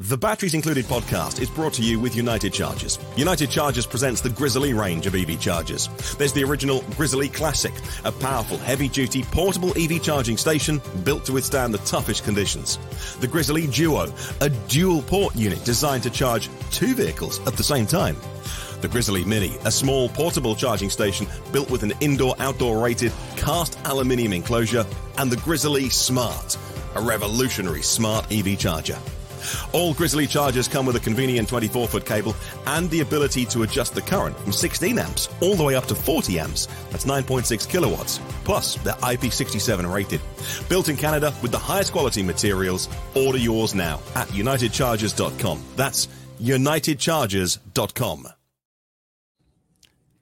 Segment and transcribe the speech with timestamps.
[0.00, 2.98] The Batteries Included podcast is brought to you with United Chargers.
[3.16, 5.88] United Chargers presents the Grizzly range of EV chargers.
[6.18, 7.72] There's the original Grizzly Classic,
[8.04, 12.80] a powerful, heavy duty, portable EV charging station built to withstand the toughest conditions.
[13.20, 17.86] The Grizzly Duo, a dual port unit designed to charge two vehicles at the same
[17.86, 18.16] time.
[18.80, 23.78] The Grizzly Mini, a small portable charging station built with an indoor outdoor rated cast
[23.84, 24.84] aluminium enclosure.
[25.18, 26.58] And the Grizzly Smart,
[26.96, 28.98] a revolutionary smart EV charger.
[29.72, 32.34] All Grizzly chargers come with a convenient 24 foot cable
[32.66, 35.94] and the ability to adjust the current from 16 amps all the way up to
[35.94, 36.66] 40 amps.
[36.90, 38.18] That's 9.6 kilowatts.
[38.44, 40.20] Plus, they're IP67 rated.
[40.68, 42.88] Built in Canada with the highest quality materials.
[43.14, 45.62] Order yours now at unitedchargers.com.
[45.76, 46.08] That's
[46.40, 48.28] unitedchargers.com.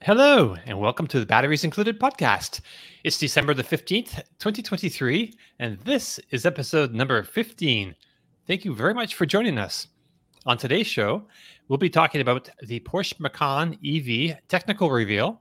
[0.04, 2.60] Hello, and welcome to the Batteries Included podcast.
[3.04, 7.94] It's December the 15th, 2023, and this is episode number 15.
[8.48, 9.86] Thank you very much for joining us.
[10.46, 11.22] On today's show,
[11.68, 15.40] we'll be talking about the Porsche Macan EV technical reveal,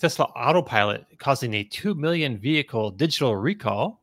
[0.00, 4.02] Tesla Autopilot causing a 2 million vehicle digital recall,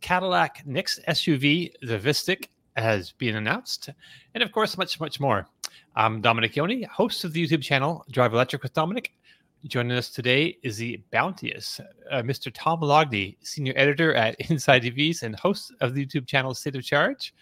[0.00, 3.90] Cadillac next SUV, the Vistiq, has been announced,
[4.32, 5.46] and of course, much, much more.
[5.96, 9.12] I'm Dominic Yoni, host of the YouTube channel Drive Electric with Dominic.
[9.66, 11.78] Joining us today is the bounteous
[12.10, 12.50] uh, Mr.
[12.54, 16.82] Tom Moloughney, senior editor at Inside EVs and host of the YouTube channel State of
[16.82, 17.34] Charge.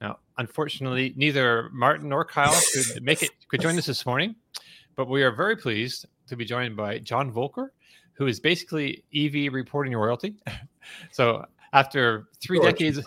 [0.00, 4.34] Now, unfortunately, neither Martin nor Kyle could make it could join us this morning,
[4.96, 7.68] but we are very pleased to be joined by John Voelcker,
[8.14, 10.36] who is basically EV reporting royalty.
[11.10, 12.66] so after three sure.
[12.66, 13.00] decades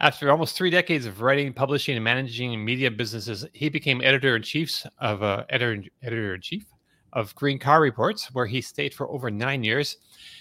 [0.00, 4.42] after almost three decades of writing, publishing, and managing media businesses, he became editor in
[4.42, 6.64] chief of uh, editor editor in chief
[7.12, 9.96] of Green Car Reports, where he stayed for over nine years.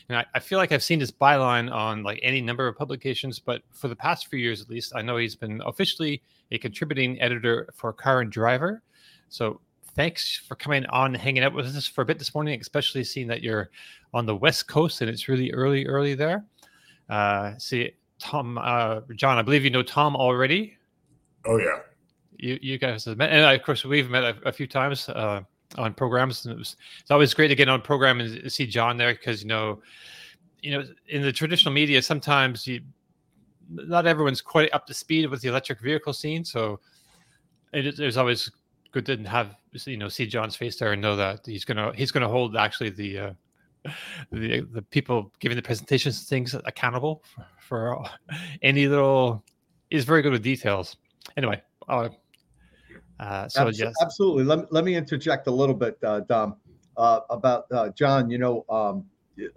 [0.10, 3.40] And I, I, feel like I've seen his byline on like any number of publications,
[3.40, 7.20] but for the past few years at least, I know he's been officially a contributing
[7.22, 8.82] editor for Car and Driver.
[9.30, 9.60] So
[9.96, 13.04] thanks for coming on and hanging out with us for a bit this morning, especially
[13.04, 13.70] seeing that you're
[14.14, 16.46] on the West Coast and it's really early, early there.
[17.10, 20.78] Uh, see, Tom, uh, John, I believe you know Tom already.
[21.46, 21.80] Oh yeah,
[22.38, 25.08] you you guys have met, and of course we've met a, a few times.
[25.08, 25.42] Uh,
[25.76, 26.46] on programs.
[26.46, 29.42] And it was, it's always great to get on program and see John there because
[29.44, 29.82] you know,
[30.62, 32.82] you know, in the traditional media, sometimes you
[33.70, 36.46] not everyone's quite up to speed with the electric vehicle scene.
[36.46, 36.80] So
[37.74, 38.50] it is always
[38.92, 42.12] good to have you know see John's face there and know that he's gonna he's
[42.12, 43.34] gonna hold actually the uh,
[44.32, 48.06] the the people giving the presentations things accountable for, for
[48.62, 49.44] any little.
[49.90, 50.98] Is very good with details.
[51.38, 52.10] Anyway, uh,
[53.20, 54.44] uh, so yes, absolutely.
[54.44, 56.56] Let, let me interject a little bit, uh, Dom,
[56.96, 58.30] uh, about uh, John.
[58.30, 59.06] You know, um,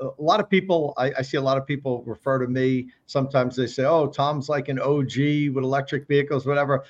[0.00, 2.88] a lot of people, I, I, see a lot of people refer to me.
[3.06, 6.84] Sometimes they say, "Oh, Tom's like an OG with electric vehicles, whatever."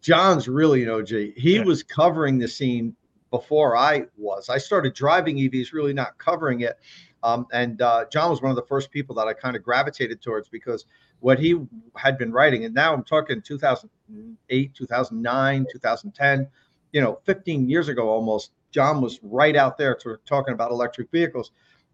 [0.00, 1.08] John's really an OG.
[1.36, 1.64] He yeah.
[1.64, 2.94] was covering the scene
[3.30, 4.48] before I was.
[4.48, 6.78] I started driving EVs, really not covering it.
[7.22, 10.22] Um, and uh, John was one of the first people that I kind of gravitated
[10.22, 10.86] towards because
[11.20, 11.56] what he
[11.96, 16.48] had been writing, and now I'm talking 2008, 2009, 2010,
[16.92, 21.10] you know, 15 years ago almost, John was right out there to, talking about electric
[21.10, 21.52] vehicles.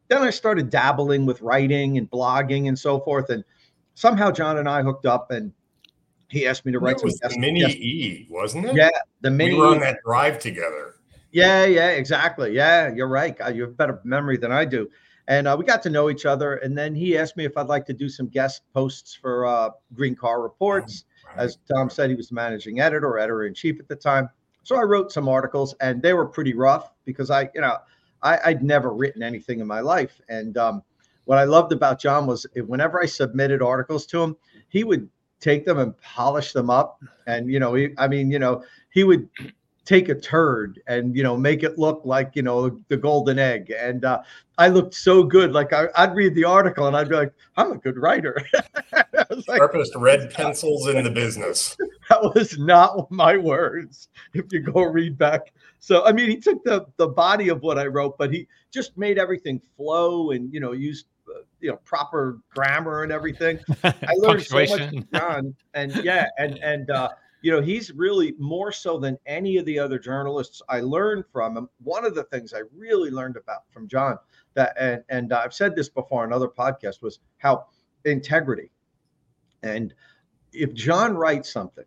[0.09, 3.31] Then I started dabbling with writing and blogging and so forth.
[3.31, 3.45] And
[3.95, 5.53] somehow John and I hooked up and
[6.29, 8.75] he asked me to write it was the Mini E, wasn't it?
[8.75, 8.91] Yeah,
[9.21, 9.55] the Mini.
[9.55, 10.97] We were on that drive together.
[11.31, 12.53] Yeah, yeah, exactly.
[12.55, 13.37] Yeah, you're right.
[13.55, 14.91] You have better memory than I do
[15.29, 16.57] and uh, we got to know each other.
[16.57, 19.71] And then he asked me if I'd like to do some guest posts for uh,
[19.95, 21.05] Green Car Reports.
[21.27, 21.45] Oh, right.
[21.45, 24.29] As Tom said, he was the managing editor, editor in chief at the time.
[24.63, 27.77] So I wrote some articles, and they were pretty rough because I, you know,
[28.23, 30.21] I, would never written anything in my life.
[30.29, 30.83] And um,
[31.25, 34.37] what I loved about John was whenever I submitted articles to him,
[34.69, 35.09] he would
[35.41, 37.03] take them and polish them up.
[37.27, 39.29] And you know, he, I mean, you know, he would
[39.85, 43.73] take a turd and you know make it look like you know the golden egg.
[43.79, 44.23] And uh,
[44.57, 47.73] i looked so good like I, would read the article and i'd be like i'm
[47.73, 48.41] a good writer.
[49.47, 51.77] Sharpest like, red pencils in the business.
[52.09, 55.53] that was not my words if you go read back.
[55.81, 58.97] So i mean he took the the body of what i wrote but he just
[58.97, 63.59] made everything flow and you know used uh, you know proper grammar and everything.
[63.85, 67.09] I learned so much from john and yeah and and uh
[67.45, 71.55] you know, he's really more so than any of the other journalists I learned from
[71.55, 71.69] him.
[71.83, 74.17] One of the things I really learned about from John
[74.55, 77.67] that, and, and I've said this before on other podcasts, was how
[78.07, 78.71] integrity.
[79.63, 79.93] And
[80.55, 81.85] if John writes something,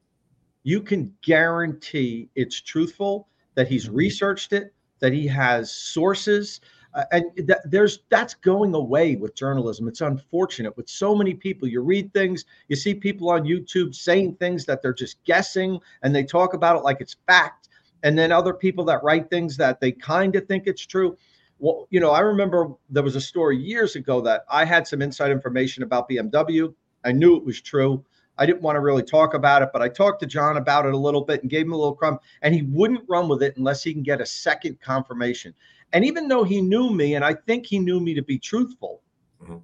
[0.62, 3.96] you can guarantee it's truthful, that he's mm-hmm.
[3.96, 6.62] researched it, that he has sources.
[6.98, 9.88] Uh, and th- there's that's going away with journalism.
[9.88, 11.68] It's unfortunate with so many people.
[11.68, 16.14] You read things, you see people on YouTube saying things that they're just guessing, and
[16.14, 17.70] they talk about it like it's fact.
[18.02, 21.16] And then other people that write things that they kind of think it's true.
[21.60, 25.04] Well, you know, I remember there was a story years ago that I had some
[25.04, 26.74] inside information about BMW.
[27.06, 28.04] I knew it was true.
[28.40, 30.94] I didn't want to really talk about it, but I talked to John about it
[30.94, 33.58] a little bit and gave him a little crumb, and he wouldn't run with it
[33.58, 35.54] unless he can get a second confirmation.
[35.94, 39.02] And even though he knew me, and I think he knew me to be truthful,
[39.42, 39.58] mm-hmm.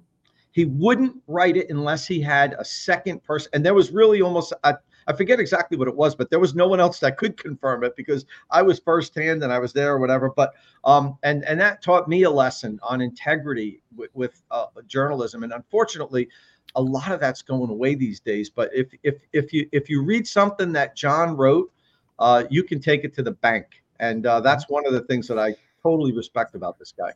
[0.52, 3.50] he wouldn't write it unless he had a second person.
[3.52, 4.76] And there was really almost a,
[5.06, 7.84] I forget exactly what it was, but there was no one else that could confirm
[7.84, 10.30] it because I was firsthand and I was there or whatever.
[10.30, 10.54] But
[10.84, 15.42] um, and and that taught me a lesson on integrity with, with uh, journalism.
[15.42, 16.28] And unfortunately,
[16.74, 18.50] a lot of that's going away these days.
[18.50, 21.70] But if if if you if you read something that John wrote,
[22.18, 25.28] uh, you can take it to the bank, and uh, that's one of the things
[25.28, 27.12] that I totally respect about this guy.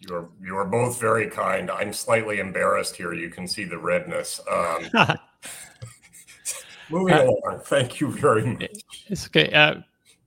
[0.00, 1.70] You're you are both very kind.
[1.70, 3.12] I'm slightly embarrassed here.
[3.12, 4.40] You can see the redness.
[4.50, 4.88] Um,
[6.90, 7.60] moving uh, along.
[7.64, 8.82] Thank you very much.
[9.08, 9.52] It's okay.
[9.52, 9.76] Uh,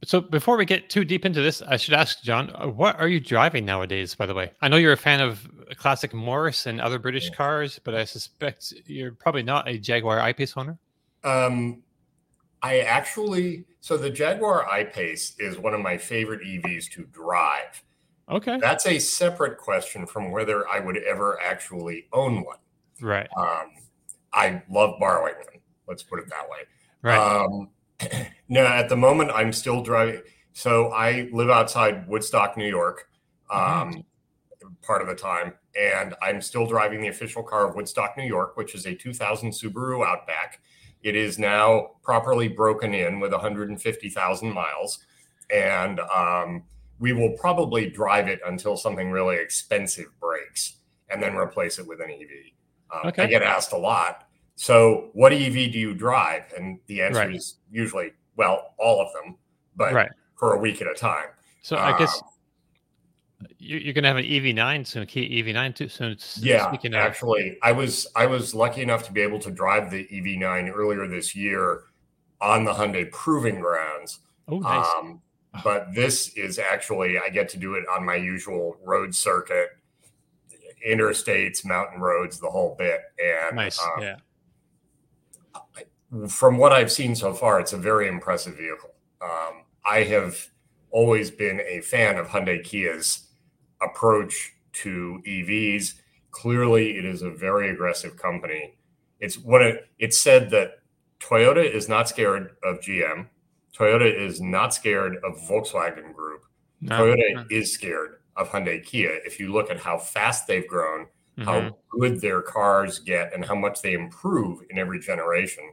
[0.03, 3.07] so before we get too deep into this, I should ask John, uh, what are
[3.07, 4.15] you driving nowadays?
[4.15, 7.35] By the way, I know you're a fan of classic Morris and other British yeah.
[7.35, 10.77] cars, but I suspect you're probably not a Jaguar I-Pace owner.
[11.23, 11.82] Um,
[12.63, 17.83] I actually, so the Jaguar I-Pace is one of my favorite EVs to drive.
[18.29, 22.57] Okay, that's a separate question from whether I would ever actually own one.
[23.01, 23.27] Right.
[23.37, 23.71] Um,
[24.31, 25.61] I love borrowing one.
[25.89, 26.59] Let's put it that way.
[27.01, 27.17] Right.
[27.17, 27.69] Um,
[28.47, 30.21] no, at the moment, I'm still driving.
[30.53, 33.09] So I live outside Woodstock, New York,
[33.51, 34.67] um, mm-hmm.
[34.81, 38.55] part of the time, and I'm still driving the official car of Woodstock, New York,
[38.55, 40.61] which is a 2000 Subaru Outback.
[41.03, 44.99] It is now properly broken in with 150,000 miles,
[45.49, 46.63] and um,
[46.99, 50.77] we will probably drive it until something really expensive breaks,
[51.09, 52.29] and then replace it with an EV.
[52.91, 53.23] Um, okay.
[53.23, 56.43] I get asked a lot so, what EV do you drive?
[56.55, 57.35] And the answer right.
[57.35, 59.37] is usually, well, all of them,
[59.75, 60.11] but right.
[60.35, 61.27] for a week at a time.
[61.61, 62.29] So, I guess um,
[63.59, 66.17] you're going to have an EV9 soon, EV9 too soon.
[66.37, 70.05] Yeah, speaking actually, I was I was lucky enough to be able to drive the
[70.05, 71.83] EV9 earlier this year
[72.41, 74.19] on the Hyundai Proving Grounds.
[74.47, 74.87] Oh, nice.
[74.97, 75.21] Um,
[75.63, 79.69] but this is actually I get to do it on my usual road circuit,
[80.87, 83.01] interstates, mountain roads, the whole bit.
[83.23, 84.15] And nice, um, yeah
[86.27, 88.93] from what I've seen so far, it's a very impressive vehicle.
[89.21, 90.47] Um, I have
[90.91, 93.27] always been a fan of Hyundai Kia's
[93.83, 95.95] approach to EVs.
[96.31, 98.75] Clearly, it is a very aggressive company.
[99.19, 100.79] It's what it, it's said that
[101.19, 103.27] Toyota is not scared of GM.
[103.77, 106.43] Toyota is not scared of Volkswagen Group.
[106.81, 107.45] No, Toyota no.
[107.49, 109.19] is scared of Hyundai Kia.
[109.25, 111.05] If you look at how fast they've grown,
[111.37, 111.43] mm-hmm.
[111.43, 115.63] how good their cars get, and how much they improve in every generation,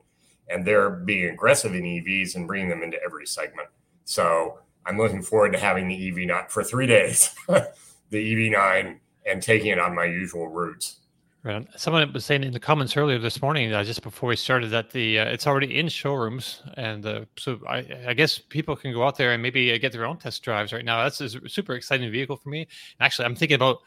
[0.49, 3.69] and they're being aggressive in EVs and bringing them into every segment.
[4.05, 7.35] So I'm looking forward to having the EV9 for three days,
[8.11, 11.01] the EV9, and taking it on my usual routes.
[11.43, 11.67] Right.
[11.75, 14.91] Someone was saying in the comments earlier this morning, uh, just before we started, that
[14.91, 19.05] the uh, it's already in showrooms, and uh, so I, I, guess people can go
[19.07, 21.03] out there and maybe uh, get their own test drives right now.
[21.03, 22.69] That's a super exciting vehicle for me.
[23.01, 23.79] Actually, I'm thinking about.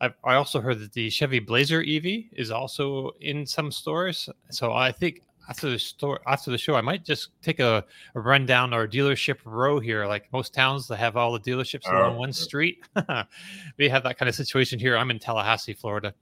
[0.00, 4.72] i I also heard that the Chevy Blazer EV is also in some stores, so
[4.72, 7.84] I think after the store after the show, I might just take a,
[8.14, 10.06] a run down our dealership row here.
[10.06, 11.96] Like most towns that have all the dealerships oh.
[11.96, 12.84] along one street,
[13.78, 14.96] we have that kind of situation here.
[14.96, 16.14] I'm in Tallahassee, Florida,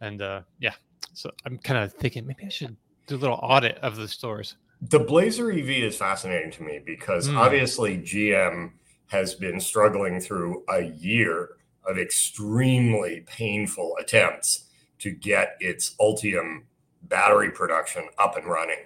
[0.00, 0.74] and uh, yeah,
[1.14, 4.56] so I'm kind of thinking maybe I should do a little audit of the stores.
[4.80, 7.36] The Blazer EV is fascinating to me because mm.
[7.36, 8.72] obviously GM
[9.08, 11.50] has been struggling through a year
[11.86, 14.66] of extremely painful attempts
[14.98, 16.62] to get its Ultium
[17.02, 18.84] battery production up and running.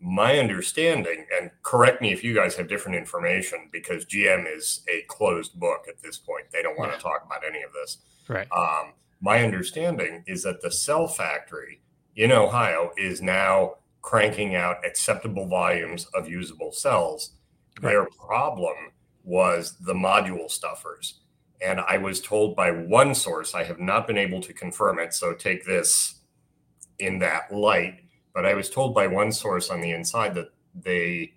[0.00, 5.02] My understanding, and correct me if you guys have different information, because GM is a
[5.08, 6.46] closed book at this point.
[6.50, 7.98] They don't want to talk about any of this.
[8.26, 8.48] Right.
[8.50, 11.82] Um, my understanding is that the cell factory
[12.16, 17.32] in Ohio is now cranking out acceptable volumes of usable cells.
[17.82, 17.90] Right.
[17.90, 18.76] Their problem
[19.24, 21.20] was the module stuffers.
[21.62, 25.12] And I was told by one source, I have not been able to confirm it.
[25.12, 26.19] So take this
[27.00, 28.00] in that light.
[28.34, 31.34] But I was told by one source on the inside that they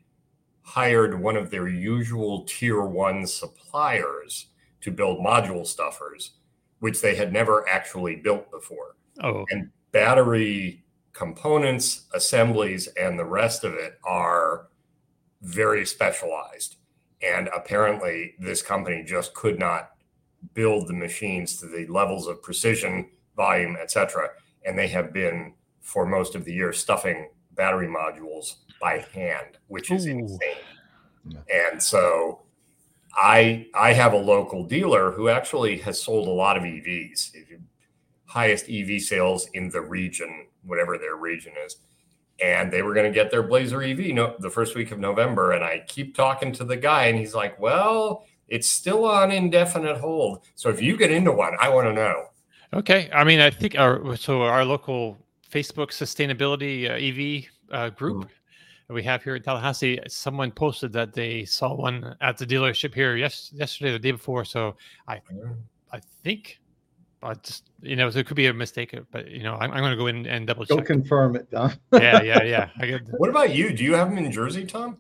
[0.62, 4.48] hired one of their usual tier one suppliers
[4.82, 6.32] to build module stuffers,
[6.80, 8.96] which they had never actually built before.
[9.22, 9.46] Oh.
[9.50, 14.68] And battery components, assemblies, and the rest of it are
[15.42, 16.78] very specialized.
[17.22, 19.92] And apparently, this company just could not
[20.54, 24.30] build the machines to the levels of precision, volume, etc.
[24.66, 29.92] And they have been for most of the year stuffing battery modules by hand, which
[29.92, 30.12] is Ooh.
[30.12, 30.56] insane.
[31.28, 31.70] Yeah.
[31.72, 32.42] And so
[33.16, 37.32] I I have a local dealer who actually has sold a lot of EVs,
[38.26, 41.78] highest EV sales in the region, whatever their region is.
[42.42, 45.52] And they were going to get their Blazer EV no, the first week of November.
[45.52, 49.98] And I keep talking to the guy, and he's like, "Well, it's still on indefinite
[49.98, 50.44] hold.
[50.56, 52.26] So if you get into one, I want to know."
[52.74, 55.18] Okay, I mean, I think our so our local
[55.50, 58.26] Facebook sustainability uh, EV uh, group.
[58.26, 58.30] Mm
[58.90, 60.00] we have here in Tallahassee.
[60.08, 64.46] Someone posted that they saw one at the dealership here yes, yesterday, the day before.
[64.46, 64.76] So
[65.08, 65.22] I,
[65.92, 66.60] I think,
[67.22, 69.92] I just you know, there could be a mistake, but you know, I'm, I'm going
[69.92, 70.78] to go in and double check.
[70.78, 71.74] Go confirm it, Don.
[71.94, 72.70] yeah, yeah, yeah.
[72.80, 73.02] I get...
[73.18, 73.74] what about you?
[73.74, 74.98] Do you have them in Jersey, Tom?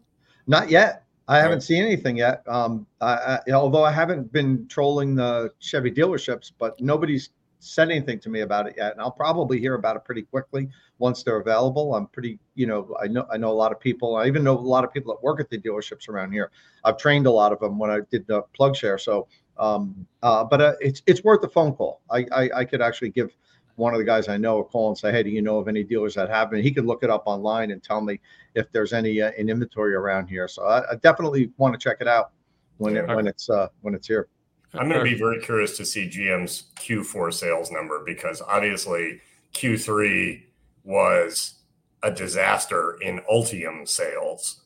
[0.47, 1.03] Not yet.
[1.27, 2.43] I haven't seen anything yet.
[2.47, 7.29] Um, I, I, although I haven't been trolling the Chevy dealerships, but nobody's
[7.63, 10.69] said anything to me about it yet, and I'll probably hear about it pretty quickly
[10.99, 11.95] once they're available.
[11.95, 14.15] I'm pretty, you know, I know I know a lot of people.
[14.15, 16.51] I even know a lot of people that work at the dealerships around here.
[16.83, 18.99] I've trained a lot of them when I did the PlugShare.
[18.99, 19.27] So,
[19.57, 22.01] um, uh, but uh, it's it's worth a phone call.
[22.09, 23.35] I, I I could actually give
[23.75, 25.67] one of the guys I know a call and say, hey, do you know of
[25.67, 26.53] any dealers that have?
[26.53, 28.19] And he could look it up online and tell me
[28.53, 30.47] if there's any uh, in inventory around here.
[30.47, 32.31] So I, I definitely want to check it out
[32.77, 34.27] when it, when it's uh, when it's here.
[34.75, 39.21] I'm going to be very curious to see GM's Q4 sales number because obviously
[39.53, 40.43] Q3
[40.83, 41.55] was
[42.01, 44.61] a disaster in Ultium sales.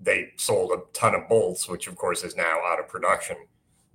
[0.00, 3.36] They sold a ton of Bolts, which of course is now out of production.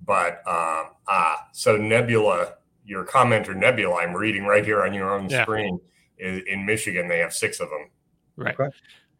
[0.04, 5.28] But um, ah, so Nebula, your commenter Nebula, I'm reading right here on your own
[5.28, 5.42] yeah.
[5.42, 5.78] screen.
[6.18, 7.90] In, in Michigan, they have six of them.
[8.36, 8.58] Right.
[8.58, 8.74] Okay.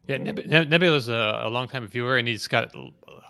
[0.07, 2.75] Yeah, Nebula is a, a long time viewer, and he's got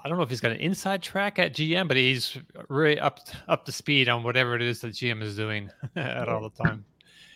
[0.03, 2.37] I don't know if he's got an inside track at GM, but he's
[2.69, 6.41] really up up to speed on whatever it is that GM is doing at all
[6.41, 6.85] the time.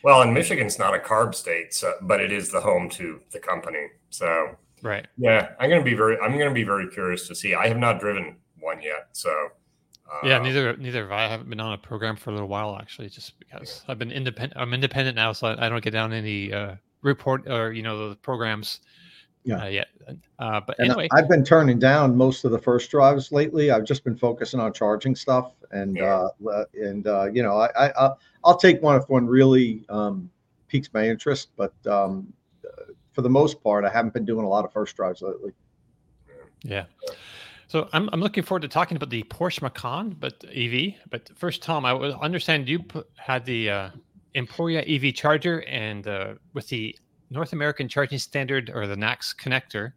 [0.04, 3.39] Well, and Michigan's not a CARB state, so, but it is the home to the
[3.39, 3.88] company.
[4.12, 7.36] So, right, yeah, I'm going to be very, I'm going to be very curious to
[7.36, 7.56] see.
[7.56, 9.32] I have not driven one yet, so
[10.12, 11.25] uh, yeah, neither neither have I.
[11.25, 13.92] I haven't been on a program for a little while actually, just because yeah.
[13.92, 14.60] I've been independent.
[14.60, 18.10] I'm independent now, so I, I don't get down any uh, report or you know
[18.10, 18.82] the programs
[19.46, 19.64] yeah.
[19.64, 19.88] Uh, yet.
[20.40, 23.72] Uh, but and anyway, I've been turning down most of the first drives lately.
[23.72, 26.28] I've just been focusing on charging stuff, and yeah.
[26.48, 28.12] uh, and uh, you know, I, I
[28.44, 30.30] I'll take one if one really um,
[30.68, 32.34] piques my interest, but um,
[33.14, 35.54] for the most part, I haven't been doing a lot of first drives lately.
[36.64, 36.86] Yeah.
[37.68, 40.96] So I'm, I'm looking forward to talking about the Porsche Macan, but EV.
[41.10, 43.90] But first, Tom, I understand you put, had the uh,
[44.36, 46.96] Emporia EV charger, and uh, with the
[47.36, 49.94] North American Charging Standard or the NACS connector,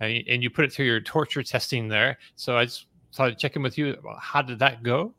[0.00, 2.18] and, and you put it through your torture testing there.
[2.36, 3.96] So I just thought I'd check in with you.
[4.20, 5.12] How did that go?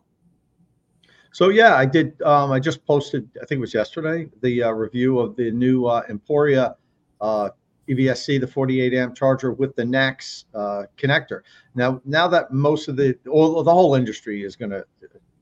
[1.32, 2.20] So yeah, I did.
[2.24, 5.86] Um, I just posted, I think it was yesterday, the uh, review of the new
[5.86, 6.76] uh, Emporia
[7.22, 7.50] uh,
[7.90, 11.42] EVSE, the 48 amp charger with the NACS uh, connector.
[11.76, 14.86] Now, now that most of the, all, the whole industry is going to,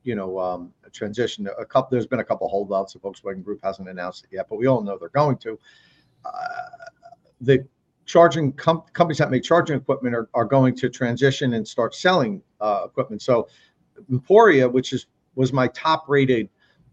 [0.04, 1.48] you know, um, transition.
[1.60, 2.94] A couple, there's been a couple holdouts.
[2.94, 5.60] The Volkswagen Group hasn't announced it yet, but we all know they're going to
[7.42, 7.66] the
[8.06, 12.42] charging com- companies that make charging equipment are, are going to transition and start selling
[12.62, 13.22] uh, equipment.
[13.22, 13.48] So
[14.10, 16.50] Emporia, which is was my top rated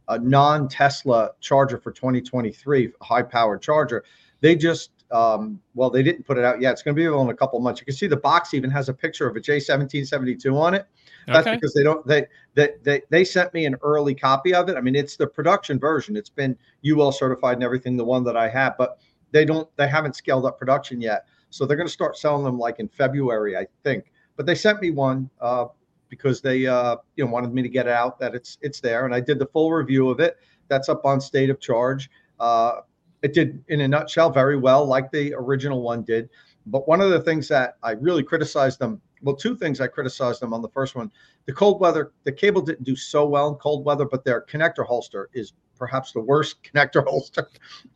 [0.08, 4.04] uh, non Tesla charger for 2023, high powered charger,
[4.40, 6.72] they just um, well, they didn't put it out yet.
[6.72, 7.80] It's going to be available in a couple months.
[7.80, 10.86] You can see the box even has a picture of a J1772 on it.
[11.26, 11.54] That's okay.
[11.54, 14.76] because they don't they, they they they sent me an early copy of it.
[14.76, 16.16] I mean, it's the production version.
[16.16, 16.56] It's been
[16.90, 18.98] UL certified and everything, the one that I have, but
[19.32, 21.26] they don't they haven't scaled up production yet.
[21.50, 24.12] So they're going to start selling them like in february i think.
[24.36, 25.66] But they sent me one uh,
[26.08, 29.04] because they uh, you know wanted me to get it out that it's it's there.
[29.04, 30.36] And i did the full review of it.
[30.68, 32.10] That's up on state of charge.
[32.38, 32.80] Uh,
[33.22, 36.28] it did in a nutshell very well like the original one did.
[36.66, 40.40] But one of the things that i really criticized them well two things i criticized
[40.40, 41.10] them on the first one.
[41.46, 44.86] The cold weather the cable didn't do so well in cold weather but their connector
[44.86, 47.48] holster is perhaps the worst connector holster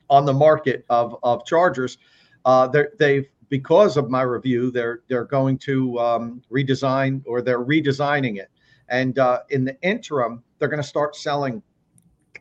[0.09, 1.99] on the market of, of chargers.
[2.45, 2.69] Uh,
[2.99, 8.51] they've because of my review, they're they're going to um, redesign or they're redesigning it.
[8.89, 11.63] And uh, in the interim, they're going to start selling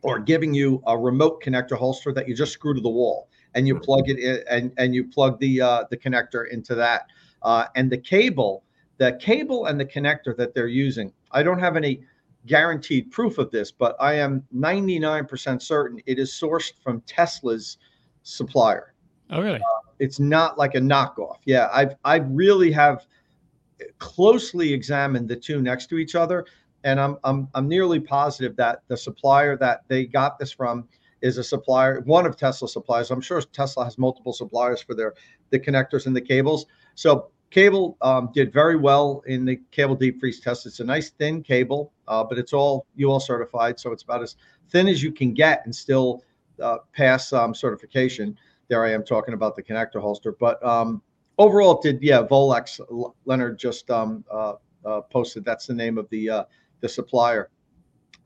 [0.02, 3.68] or giving you a remote connector holster that you just screw to the wall and
[3.68, 7.08] you plug it in and, and you plug the uh, the connector into that.
[7.42, 8.64] Uh, and the cable,
[8.98, 12.02] the cable and the connector that they're using, I don't have any
[12.46, 17.78] guaranteed proof of this, but I am 99% certain it is sourced from Tesla's
[18.24, 18.94] supplier.
[19.30, 19.60] Oh, really?
[19.60, 21.38] Uh, it's not like a knockoff.
[21.46, 23.06] Yeah, I've I really have
[24.00, 26.46] closely examined the two next to each other,
[26.84, 30.88] and I'm I'm I'm nearly positive that the supplier that they got this from
[31.22, 33.10] is a supplier, one of Tesla suppliers.
[33.10, 35.14] I'm sure Tesla has multiple suppliers for their
[35.50, 36.66] the connectors and the cables.
[36.96, 40.66] So cable um, did very well in the cable deep freeze test.
[40.66, 44.36] It's a nice thin cable, uh, but it's all UL certified, so it's about as
[44.70, 46.24] thin as you can get and still
[46.62, 48.38] uh, pass um, certification.
[48.68, 51.02] There I am talking about the connector holster, but um,
[51.38, 52.02] overall it did.
[52.02, 52.80] Yeah, Volex
[53.26, 54.54] Leonard just um, uh,
[54.86, 55.46] uh, posted.
[55.46, 56.44] That's the name of the uh,
[56.82, 57.50] the supplier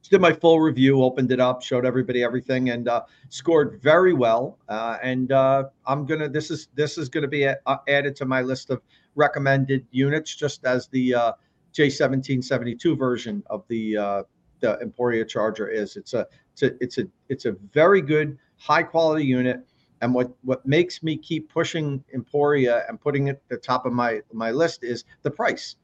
[0.09, 4.57] did my full review, opened it up, showed everybody everything, and uh, scored very well.
[4.69, 7.57] And I'm gonna this is this is gonna be a,
[7.87, 8.81] added to my list of
[9.13, 11.35] recommended units, just as the
[11.73, 14.23] J1772 version of the uh,
[14.59, 15.95] the Emporia charger is.
[15.95, 19.65] It's a it's a it's a it's a very good high quality unit.
[20.01, 23.93] And what what makes me keep pushing Emporia and putting it at the top of
[23.93, 25.75] my my list is the price.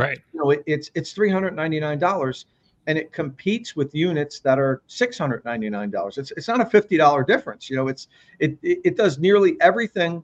[0.00, 0.18] right.
[0.32, 2.46] You know, it, it's it's three hundred ninety nine dollars
[2.86, 7.76] and it competes with units that are $699 it's, it's not a $50 difference you
[7.76, 10.22] know it's it, it, it does nearly everything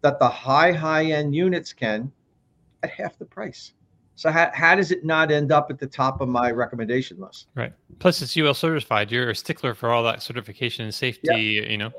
[0.00, 2.10] that the high high end units can
[2.82, 3.72] at half the price
[4.18, 7.46] so how, how does it not end up at the top of my recommendation list
[7.54, 11.70] right plus it's ul certified you're a stickler for all that certification and safety yeah.
[11.70, 11.90] you know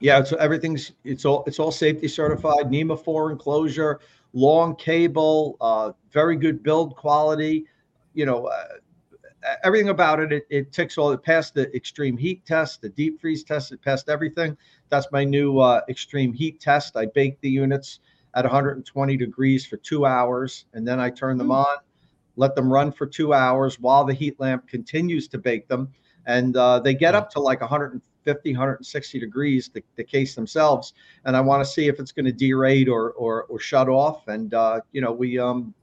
[0.00, 4.00] yeah so everything's it's all it's all safety certified nema 4 enclosure
[4.32, 7.64] long cable uh, very good build quality
[8.12, 8.64] you know uh,
[9.62, 11.10] everything about it, it, it ticks all.
[11.10, 13.72] It passed the extreme heat test, the deep freeze test.
[13.72, 14.56] It passed everything.
[14.88, 16.96] That's my new uh, extreme heat test.
[16.96, 17.98] I bake the units
[18.34, 21.64] at 120 degrees for two hours, and then I turn them mm.
[21.64, 21.78] on,
[22.36, 25.92] let them run for two hours while the heat lamp continues to bake them,
[26.26, 29.70] and uh, they get up to like 150, 160 degrees.
[29.72, 33.12] The, the case themselves, and I want to see if it's going to derate or
[33.12, 34.28] or or shut off.
[34.28, 35.74] And uh, you know, we um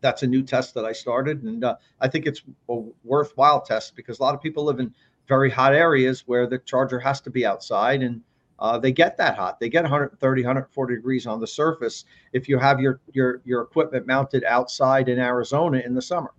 [0.00, 3.96] that's a new test that I started, and uh, I think it's a worthwhile test
[3.96, 4.94] because a lot of people live in
[5.26, 8.22] very hot areas where the charger has to be outside, and
[8.58, 9.60] uh, they get that hot.
[9.60, 14.06] They get 130, 140 degrees on the surface if you have your your your equipment
[14.06, 16.32] mounted outside in Arizona in the summer.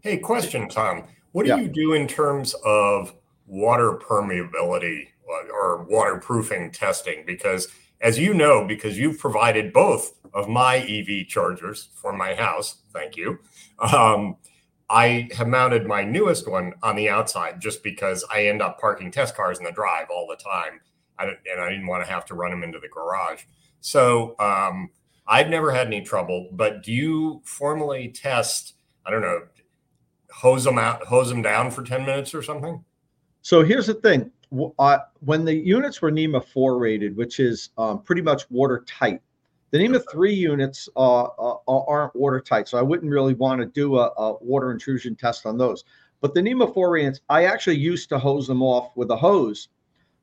[0.00, 1.04] Hey, question, Tom.
[1.32, 1.56] What do yeah.
[1.56, 3.14] you do in terms of
[3.46, 5.08] water permeability
[5.52, 7.24] or waterproofing testing?
[7.26, 7.68] Because
[8.00, 13.16] as you know, because you've provided both of my EV chargers for my house, thank
[13.16, 13.38] you.
[13.78, 14.36] Um,
[14.92, 19.10] I have mounted my newest one on the outside just because I end up parking
[19.10, 20.80] test cars in the drive all the time.
[21.18, 23.44] I and I didn't want to have to run them into the garage.
[23.80, 24.90] So um,
[25.26, 26.50] I've never had any trouble.
[26.52, 28.74] But do you formally test?
[29.06, 29.46] I don't know,
[30.30, 32.84] hose them out, hose them down for ten minutes or something.
[33.40, 34.30] So here's the thing:
[34.78, 39.22] uh, when the units were NEMA 4 rated, which is um, pretty much watertight,
[39.72, 42.68] the NEMA 3 units uh, uh, aren't watertight.
[42.68, 45.84] So I wouldn't really want to do a, a, water intrusion test on those.
[46.20, 49.68] But the NEMA 4 units, I actually used to hose them off with a hose.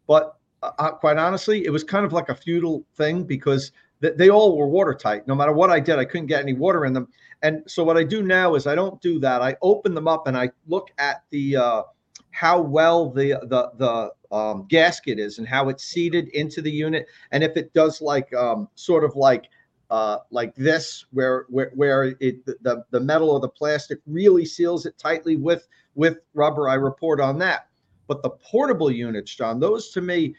[0.07, 3.71] But uh, uh, quite honestly, it was kind of like a futile thing because
[4.03, 5.27] th- they all were watertight.
[5.27, 7.07] No matter what I did, I couldn't get any water in them.
[7.41, 9.41] And so what I do now is I don't do that.
[9.41, 11.83] I open them up and I look at the uh,
[12.31, 17.07] how well the the the um, gasket is and how it's seated into the unit,
[17.31, 19.49] and if it does like um, sort of like
[19.89, 24.85] uh, like this, where where where it the the metal or the plastic really seals
[24.85, 26.69] it tightly with with rubber.
[26.69, 27.67] I report on that.
[28.07, 30.33] But the portable units, John, those to me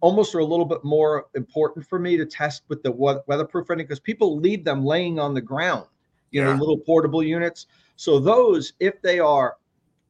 [0.00, 3.86] almost are a little bit more important for me to test with the weatherproof rating
[3.86, 5.86] because people leave them laying on the ground,
[6.30, 6.52] you yeah.
[6.52, 7.66] know, little portable units.
[7.96, 9.56] So those, if they are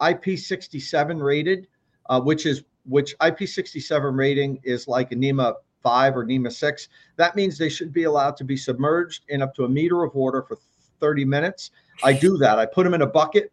[0.00, 1.68] IP67 rated,
[2.08, 6.88] uh, which is which IP67 rating is like a NEMA 5 or NEMA 6.
[7.16, 10.14] That means they should be allowed to be submerged in up to a meter of
[10.14, 10.58] water for
[11.00, 11.70] 30 minutes.
[12.02, 12.58] I do that.
[12.58, 13.52] I put them in a bucket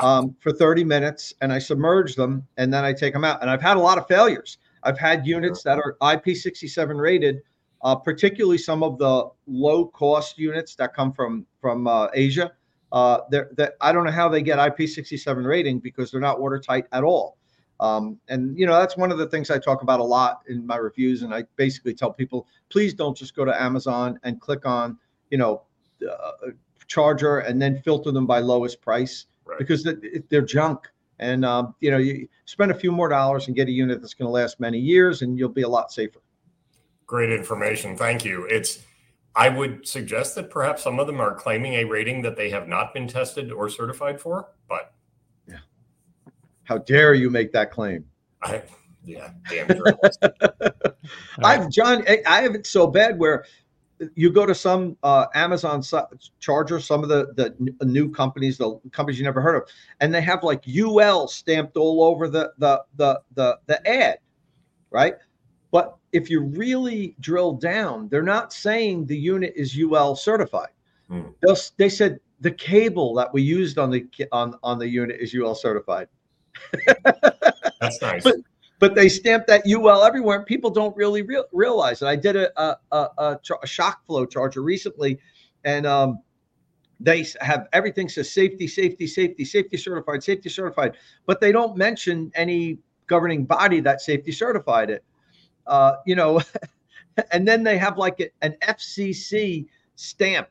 [0.00, 3.40] um, for 30 minutes and I submerge them and then I take them out.
[3.42, 4.58] And I've had a lot of failures.
[4.82, 7.42] I've had units that are IP67 rated,
[7.82, 12.52] uh, particularly some of the low cost units that come from from uh, Asia
[12.94, 17.02] uh, that I don't know how they get IP67 rating because they're not watertight at
[17.02, 17.36] all.
[17.80, 20.64] Um, and you know that's one of the things I talk about a lot in
[20.64, 24.64] my reviews, and I basically tell people, please don't just go to Amazon and click
[24.64, 24.96] on,
[25.30, 25.62] you know,
[26.08, 26.50] uh,
[26.86, 29.58] charger and then filter them by lowest price right.
[29.58, 29.86] because
[30.30, 30.86] they're junk.
[31.18, 34.14] And um, you know, you spend a few more dollars and get a unit that's
[34.14, 36.20] going to last many years, and you'll be a lot safer.
[37.08, 37.96] Great information.
[37.96, 38.46] Thank you.
[38.46, 38.84] It's
[39.36, 42.68] I would suggest that perhaps some of them are claiming a rating that they have
[42.68, 44.92] not been tested or certified for, but
[45.48, 45.58] yeah.
[46.64, 48.04] How dare you make that claim?
[48.42, 48.62] I,
[49.04, 49.68] yeah, damn
[51.42, 53.44] I've John, I have it so bad where
[54.14, 55.82] you go to some uh, Amazon
[56.40, 59.68] charger, some of the the new companies, the companies you never heard of,
[60.00, 64.18] and they have like UL stamped all over the the the the, the ad,
[64.90, 65.14] right?
[65.70, 70.68] But if you really drill down, they're not saying the unit is UL certified.
[71.08, 71.22] Hmm.
[71.76, 75.56] They said the cable that we used on the on on the unit is UL
[75.56, 76.08] certified.
[77.80, 78.22] That's nice.
[78.22, 78.36] But,
[78.78, 80.38] but they stamp that UL everywhere.
[80.38, 82.06] And people don't really real, realize it.
[82.06, 85.18] I did a a, a, a shock flow charger recently,
[85.64, 86.20] and um,
[87.00, 90.96] they have everything says safety, safety, safety, safety certified, safety certified,
[91.26, 95.04] but they don't mention any governing body that safety certified it.
[95.66, 96.40] Uh, you know,
[97.32, 100.48] and then they have like an FCC stamp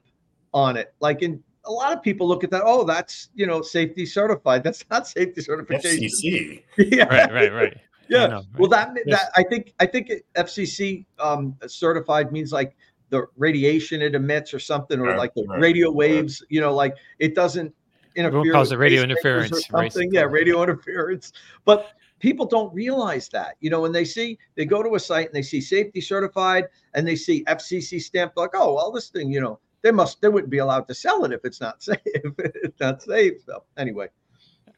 [0.53, 2.63] on it, like in a lot of people look at that.
[2.65, 4.63] Oh, that's you know safety certified.
[4.63, 6.05] That's not safety certification.
[6.05, 6.63] FCC.
[6.77, 7.05] yeah.
[7.05, 7.31] Right.
[7.31, 7.53] Right.
[7.53, 7.77] Right.
[8.09, 8.27] Yeah.
[8.27, 8.45] Know, right.
[8.57, 9.19] Well, that yes.
[9.19, 12.75] that I think I think FCC um, certified means like
[13.09, 16.43] the radiation it emits or something, or right, like the right, radio waves.
[16.49, 17.73] You know, like it doesn't
[18.15, 18.51] interfere.
[18.51, 19.51] Calls it radio interference.
[19.51, 20.09] Or something.
[20.11, 21.31] Yeah, radio interference.
[21.65, 21.87] But
[22.23, 23.57] people don't realize that.
[23.59, 26.69] You know, when they see they go to a site and they see safety certified
[26.95, 30.29] and they see FCC stamped, like, oh well, this thing, you know, they must they
[30.29, 31.99] wouldn't be allowed to sell it if it's not safe.
[32.05, 33.33] if it's not safe.
[33.45, 34.07] So anyway.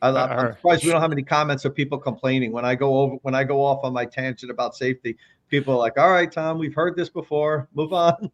[0.02, 2.76] I, am uh, uh, surprised we don't have any comments of people complaining when I
[2.76, 5.16] go over when I go off on my tangent about safety.
[5.50, 7.68] People are like, "All right, Tom, we've heard this before.
[7.74, 8.32] Move on."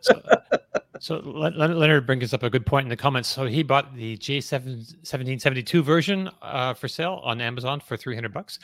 [0.00, 0.22] so,
[1.00, 3.28] so Leonard brings up a good point in the comments.
[3.28, 8.58] So he bought the J7 1772 version uh, for sale on Amazon for 300 bucks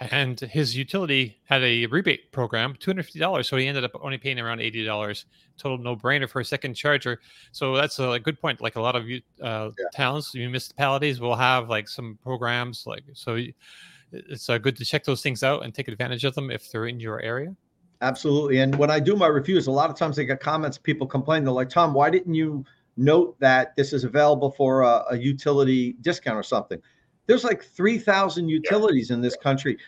[0.00, 3.48] and his utility had a rebate program, two hundred fifty dollars.
[3.48, 5.26] So he ended up only paying around eighty dollars.
[5.58, 7.20] Total no brainer for a second charger.
[7.52, 8.62] So that's a good point.
[8.62, 9.06] Like a lot of uh,
[9.42, 9.70] yeah.
[9.94, 12.86] towns, municipalities will have like some programs.
[12.86, 13.38] Like so,
[14.12, 16.86] it's uh, good to check those things out and take advantage of them if they're
[16.86, 17.54] in your area.
[18.02, 18.58] Absolutely.
[18.58, 20.78] And when I do my reviews, a lot of times I get comments.
[20.78, 21.44] People complain.
[21.44, 22.64] They're like, "Tom, why didn't you
[22.96, 26.80] note that this is available for a, a utility discount or something?"
[27.30, 29.14] there's like 3000 utilities yeah.
[29.14, 29.78] in this country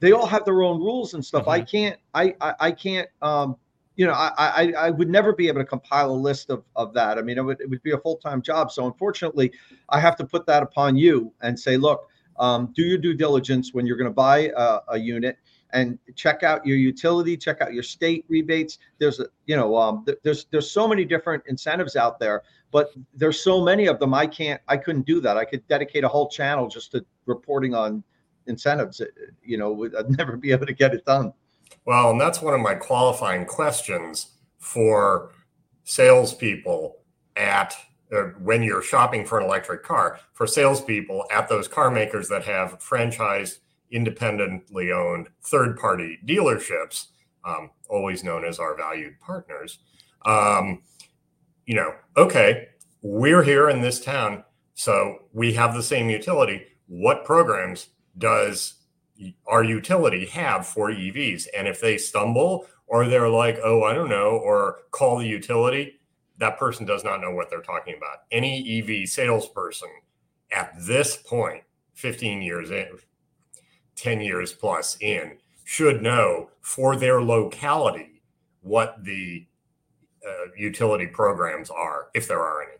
[0.00, 1.50] they all have their own rules and stuff mm-hmm.
[1.50, 3.56] i can't I, I i, can't um
[3.96, 6.94] you know I, I i would never be able to compile a list of of
[6.94, 9.52] that i mean it would, it would be a full-time job so unfortunately
[9.90, 13.72] i have to put that upon you and say look um, do your due diligence
[13.72, 15.38] when you're going to buy a, a unit
[15.72, 18.78] and check out your utility, check out your state rebates.
[18.98, 22.92] There's a, you know, um, th- there's there's so many different incentives out there, but
[23.14, 24.14] there's so many of them.
[24.14, 25.36] I can't, I couldn't do that.
[25.36, 28.02] I could dedicate a whole channel just to reporting on
[28.46, 29.02] incentives.
[29.44, 31.32] You know, I'd never be able to get it done.
[31.84, 35.32] Well, and that's one of my qualifying questions for
[35.84, 36.96] salespeople
[37.36, 37.76] at uh,
[38.40, 42.78] when you're shopping for an electric car for salespeople at those car makers that have
[42.78, 43.58] franchised
[43.90, 47.06] independently owned third party dealerships,
[47.44, 49.78] um, always known as our valued partners.
[50.24, 50.82] Um,
[51.66, 52.68] you know, okay,
[53.02, 56.64] we're here in this town, so we have the same utility.
[56.86, 57.88] What programs
[58.18, 58.74] does
[59.46, 61.46] our utility have for EVs?
[61.56, 66.00] And if they stumble or they're like, oh, I don't know, or call the utility,
[66.38, 68.22] that person does not know what they're talking about.
[68.30, 69.88] Any EV salesperson
[70.52, 71.62] at this point,
[71.94, 72.88] 15 years in,
[73.96, 78.22] 10 years plus in should know for their locality
[78.62, 79.46] what the
[80.26, 82.72] uh, utility programs are, if there are any.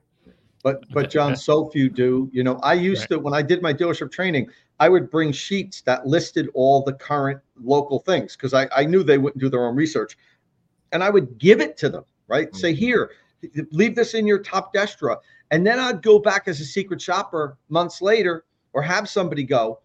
[0.62, 2.28] But but John, so few do.
[2.32, 3.10] You know, I used right.
[3.10, 4.48] to when I did my dealership training,
[4.80, 9.02] I would bring sheets that listed all the current local things because I, I knew
[9.04, 10.18] they wouldn't do their own research.
[10.92, 12.48] And I would give it to them, right?
[12.48, 12.56] Mm-hmm.
[12.56, 13.12] Say, here,
[13.70, 15.16] leave this in your top destra.
[15.50, 19.80] And then I'd go back as a secret shopper months later or have somebody go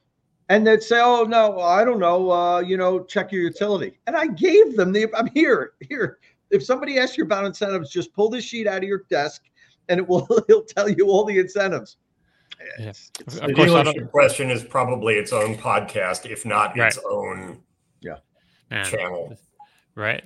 [0.52, 2.30] and they'd say, "Oh no, I don't know.
[2.30, 5.10] Uh, you know, check your utility." And I gave them the.
[5.16, 5.74] I'm here.
[5.80, 6.20] Here.
[6.50, 9.44] If somebody asks you about incentives, just pull this sheet out of your desk,
[9.88, 10.28] and it will.
[10.48, 11.96] He'll tell you all the incentives.
[12.78, 13.12] Yes.
[13.18, 16.88] the dealership question is probably its own podcast, if not right.
[16.88, 17.62] its own
[18.02, 18.18] yeah
[18.70, 18.86] Man.
[18.86, 19.38] channel.
[19.96, 20.24] Right.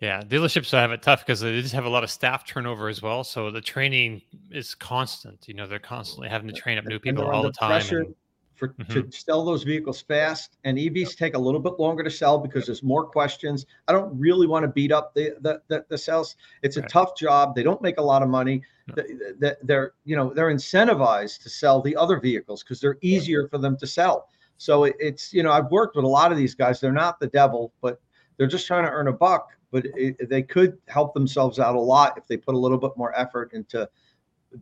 [0.00, 3.02] Yeah, dealerships have it tough because they just have a lot of staff turnover as
[3.02, 3.22] well.
[3.22, 5.46] So the training is constant.
[5.46, 7.68] You know, they're constantly having to train up new people all the time.
[7.68, 8.14] Pressure, and,
[8.60, 8.92] for mm-hmm.
[8.92, 10.58] to sell those vehicles fast.
[10.64, 13.66] And EVs take a little bit longer to sell because there's more questions.
[13.88, 16.36] I don't really want to beat up the the the, the sales.
[16.62, 16.90] It's a right.
[16.90, 17.54] tough job.
[17.54, 18.62] They don't make a lot of money.
[18.96, 19.54] No.
[19.62, 23.76] They're you know they're incentivized to sell the other vehicles because they're easier for them
[23.78, 24.28] to sell.
[24.58, 26.80] So it's you know I've worked with a lot of these guys.
[26.80, 28.00] They're not the devil, but
[28.40, 29.50] they're just trying to earn a buck.
[29.70, 32.92] But it, they could help themselves out a lot if they put a little bit
[32.96, 33.88] more effort into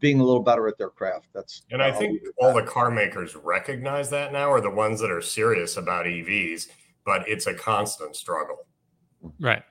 [0.01, 1.29] being a little better at their craft.
[1.33, 5.13] That's and I think all the car makers recognize that now, are the ones that
[5.13, 6.67] are serious about EVs,
[7.07, 8.67] but it's a constant struggle.
[9.39, 9.63] Right.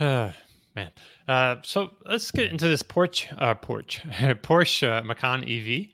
[0.00, 0.32] Uh,
[0.76, 0.90] man.
[1.28, 4.02] Uh, so let's get into this Porsche, uh, Porsche,
[4.42, 5.86] Porsche uh, Macan EV.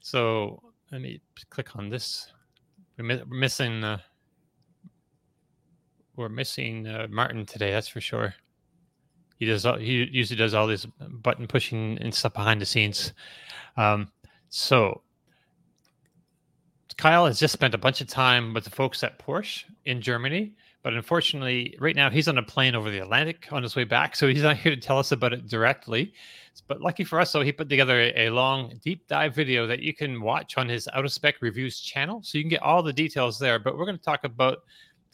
[0.00, 2.32] So let me click on this.
[2.98, 3.84] We're missing.
[3.84, 3.98] Uh,
[6.16, 7.70] we're missing uh, Martin today.
[7.70, 8.34] That's for sure.
[9.38, 9.66] He does.
[9.66, 13.12] All, he usually does all this button pushing and stuff behind the scenes.
[13.76, 14.10] Um,
[14.48, 15.02] so
[16.96, 20.54] Kyle has just spent a bunch of time with the folks at Porsche in Germany,
[20.82, 24.16] but unfortunately, right now he's on a plane over the Atlantic on his way back,
[24.16, 26.14] so he's not here to tell us about it directly.
[26.68, 29.92] But lucky for us, though, he put together a, long deep dive video that you
[29.92, 32.94] can watch on his Out of Spec Reviews channel, so you can get all the
[32.94, 33.58] details there.
[33.58, 34.58] But we're going to talk about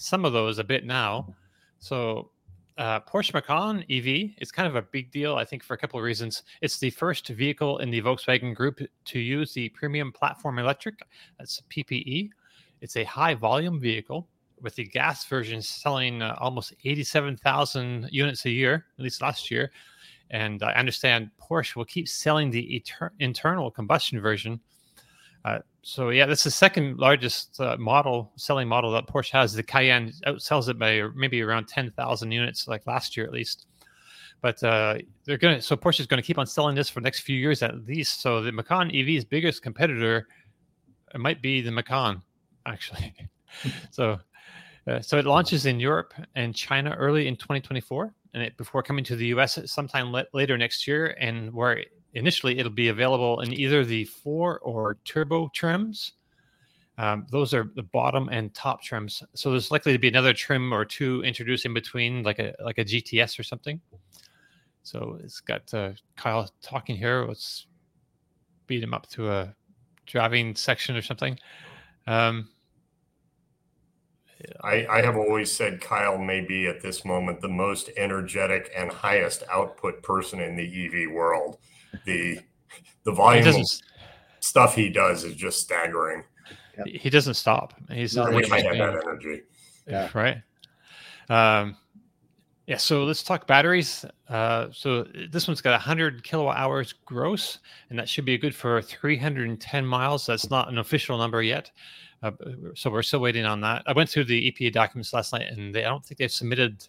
[0.03, 1.35] some of those a bit now.
[1.79, 2.31] So
[2.79, 5.99] uh, Porsche Macan EV is kind of a big deal, I think, for a couple
[5.99, 6.43] of reasons.
[6.61, 11.01] It's the first vehicle in the Volkswagen Group to use the Premium Platform Electric,
[11.39, 12.31] that's PPE.
[12.81, 14.29] It's a high volume vehicle
[14.61, 19.71] with the gas version selling uh, almost 87,000 units a year, at least last year.
[20.31, 24.61] And I understand Porsche will keep selling the etern- internal combustion version
[25.45, 29.53] uh, so yeah, that's the second largest uh, model selling model that Porsche has.
[29.53, 33.67] The Cayenne outsells it by maybe around ten thousand units, like last year at least.
[34.41, 37.05] But uh, they're gonna so Porsche is going to keep on selling this for the
[37.05, 38.23] next few years at least.
[38.23, 40.29] So the Macan EV's biggest competitor
[41.17, 42.23] might be the Macan,
[42.67, 43.15] actually.
[43.91, 44.19] so
[44.87, 49.05] uh, so it launches in Europe and China early in 2024, and it, before coming
[49.05, 53.53] to the US sometime le- later next year, and where initially it'll be available in
[53.53, 56.13] either the four or turbo trims.
[56.99, 59.23] Um, those are the bottom and top trims.
[59.35, 62.79] So there's likely to be another trim or two introduced in between, like a like
[62.79, 63.81] a GTS or something.
[64.83, 67.25] So it's got uh, Kyle talking here.
[67.27, 67.67] Let's
[68.67, 69.55] beat him up to a
[70.07, 71.39] driving section or something.
[72.07, 72.49] Um,
[74.63, 78.91] I, I have always said Kyle may be at this moment the most energetic and
[78.91, 81.59] highest output person in the EV world
[82.05, 82.41] the
[83.05, 83.67] the volume of
[84.41, 86.25] stuff he does is just staggering.
[86.87, 87.75] He doesn't stop.
[87.91, 89.43] He's I wish I had that energy.
[89.87, 90.09] Yeah.
[90.15, 90.43] Right.
[91.29, 91.77] Um,
[92.67, 92.79] yeah.
[92.79, 94.05] So let's talk batteries.
[94.29, 97.59] Uh, so this one's got 100 kilowatt hours gross,
[97.91, 100.27] and that should be good for 310 miles.
[100.27, 101.71] That's not an official number yet.
[102.23, 102.31] Uh,
[102.75, 103.83] so we're still waiting on that.
[103.87, 106.87] I went through the EPA documents last night, and they, I don't think they've submitted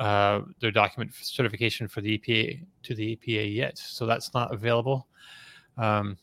[0.00, 5.06] uh, their document certification for the EPA to the EPA yet, so that's not available.
[5.76, 6.16] Um,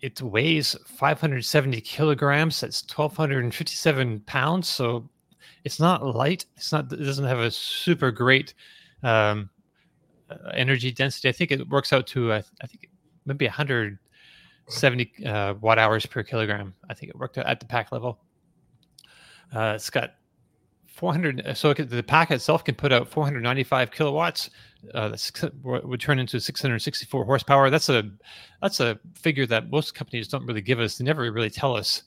[0.00, 2.60] it weighs 570 kilograms.
[2.60, 4.68] That's 1,257 pounds.
[4.68, 5.08] So
[5.64, 6.46] it's not light.
[6.56, 6.90] It's not.
[6.92, 8.54] It doesn't have a super great
[9.02, 9.50] um,
[10.30, 11.28] uh, energy density.
[11.28, 12.88] I think it works out to I think
[13.26, 16.74] maybe 170 uh, watt hours per kilogram.
[16.88, 18.18] I think it worked out at the pack level.
[19.54, 20.14] Uh, it's got
[20.96, 24.48] 400 uh, so the pack itself can put out 495 kilowatts
[24.94, 27.68] uh, that would turn into 664 horsepower.
[27.68, 28.10] That's a
[28.62, 30.96] that's a figure that most companies don't really give us.
[30.96, 32.02] They never really tell us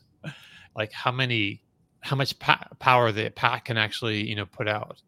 [0.76, 1.62] like how many
[2.00, 5.02] how much pa- power the pack can actually you know put out.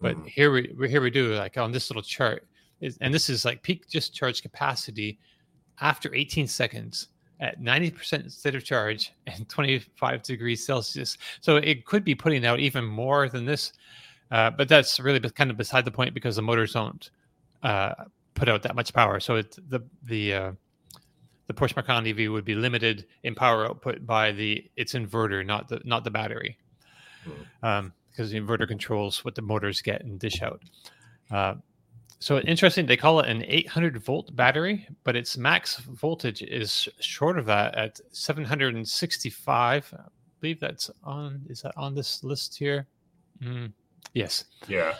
[0.00, 0.26] But mm-hmm.
[0.26, 2.46] here we here we do like on this little chart
[2.80, 5.18] is, and this is like peak discharge capacity
[5.82, 7.08] after 18 seconds
[7.40, 11.18] at 90% state of charge and 25 degrees Celsius.
[11.40, 13.72] So it could be putting out even more than this,
[14.30, 17.10] uh, but that's really kind of beside the point because the motors don't
[17.62, 17.94] uh,
[18.34, 19.20] put out that much power.
[19.20, 20.52] So it, the the uh,
[21.46, 25.68] the Porsche Macan EV would be limited in power output by the its inverter, not
[25.68, 26.56] the not the battery,
[27.24, 27.66] hmm.
[27.66, 30.62] um, because the inverter controls what the motors get and dish out.
[32.20, 32.84] So interesting.
[32.84, 37.74] They call it an 800 volt battery, but its max voltage is short of that
[37.74, 39.94] at 765.
[39.96, 40.02] I
[40.38, 41.40] believe that's on.
[41.48, 42.86] Is that on this list here?
[43.42, 43.72] Mm,
[44.12, 44.44] yes.
[44.68, 44.96] Yeah.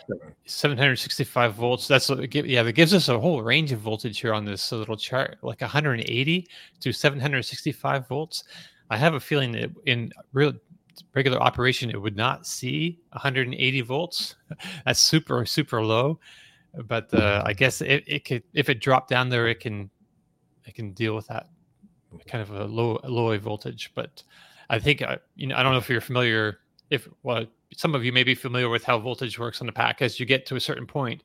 [0.46, 1.86] 765 volts.
[1.86, 2.62] That's yeah.
[2.62, 6.48] That gives us a whole range of voltage here on this little chart, like 180
[6.80, 8.44] to 765 volts.
[8.88, 10.54] I have a feeling that in real
[11.14, 14.36] regular operation, it would not see 180 volts.
[14.86, 16.18] That's super super low
[16.86, 19.90] but uh, I guess it, it could if it dropped down there, it can
[20.66, 21.48] it can deal with that
[22.26, 23.90] kind of a low low voltage.
[23.94, 24.22] But
[24.68, 28.04] I think uh, you know I don't know if you're familiar if well some of
[28.04, 30.02] you may be familiar with how voltage works on the pack.
[30.02, 31.22] As you get to a certain point,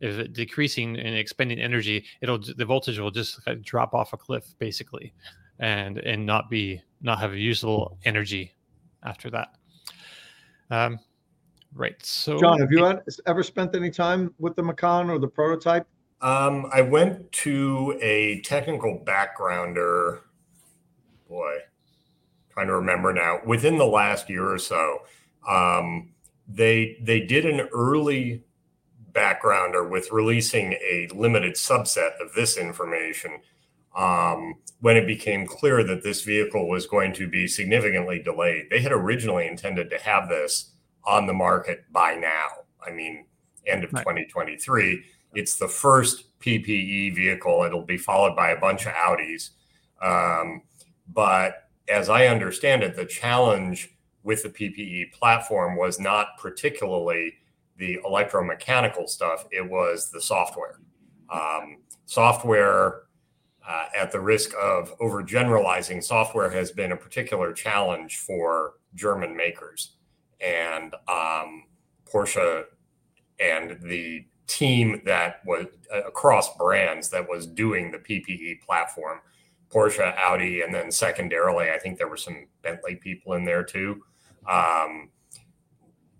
[0.00, 4.54] if it decreasing and expending energy, it'll the voltage will just drop off a cliff
[4.58, 5.12] basically,
[5.58, 8.54] and and not be not have usable energy
[9.04, 9.48] after that.
[10.70, 10.98] Um,
[11.74, 11.94] Right.
[12.04, 15.86] So, John, have you had, ever spent any time with the Macan or the prototype?
[16.20, 20.20] Um, I went to a technical backgrounder.
[21.28, 21.58] Boy,
[22.50, 23.40] trying to remember now.
[23.46, 25.02] Within the last year or so,
[25.48, 26.10] um,
[26.48, 28.42] they they did an early
[29.12, 33.40] backgrounder with releasing a limited subset of this information,
[33.96, 38.80] um, when it became clear that this vehicle was going to be significantly delayed, they
[38.80, 40.72] had originally intended to have this
[41.08, 42.48] on the market by now.
[42.86, 43.24] I mean,
[43.66, 44.02] end of right.
[44.02, 45.02] 2023.
[45.34, 47.64] It's the first PPE vehicle.
[47.64, 49.50] It'll be followed by a bunch of Audis.
[50.02, 50.62] Um,
[51.12, 53.90] but as I understand it, the challenge
[54.22, 57.34] with the PPE platform was not particularly
[57.78, 60.80] the electromechanical stuff, it was the software.
[61.30, 63.02] Um, software,
[63.66, 69.97] uh, at the risk of overgeneralizing, software has been a particular challenge for German makers.
[70.40, 71.64] And um,
[72.10, 72.64] Porsche
[73.40, 79.20] and the team that was uh, across brands that was doing the PPE platform,
[79.70, 84.02] Porsche, Audi, and then secondarily, I think there were some Bentley people in there too.
[84.48, 85.10] Um,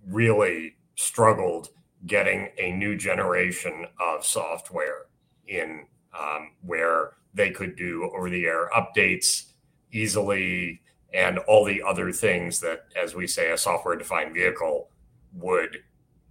[0.07, 1.69] really struggled
[2.07, 5.07] getting a new generation of software
[5.47, 5.87] in
[6.19, 9.53] um, where they could do over the air updates
[9.93, 10.81] easily
[11.15, 14.91] and all the other things that as we say a software defined vehicle
[15.35, 15.79] would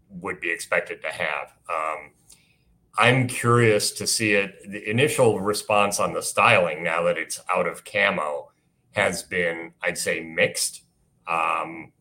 [0.10, 2.12] would be expected to have um,
[2.98, 7.68] i'm curious to see it the initial response on the styling now that it's out
[7.68, 8.52] of camo
[8.92, 10.84] has been i'd say mixed
[11.28, 11.92] um,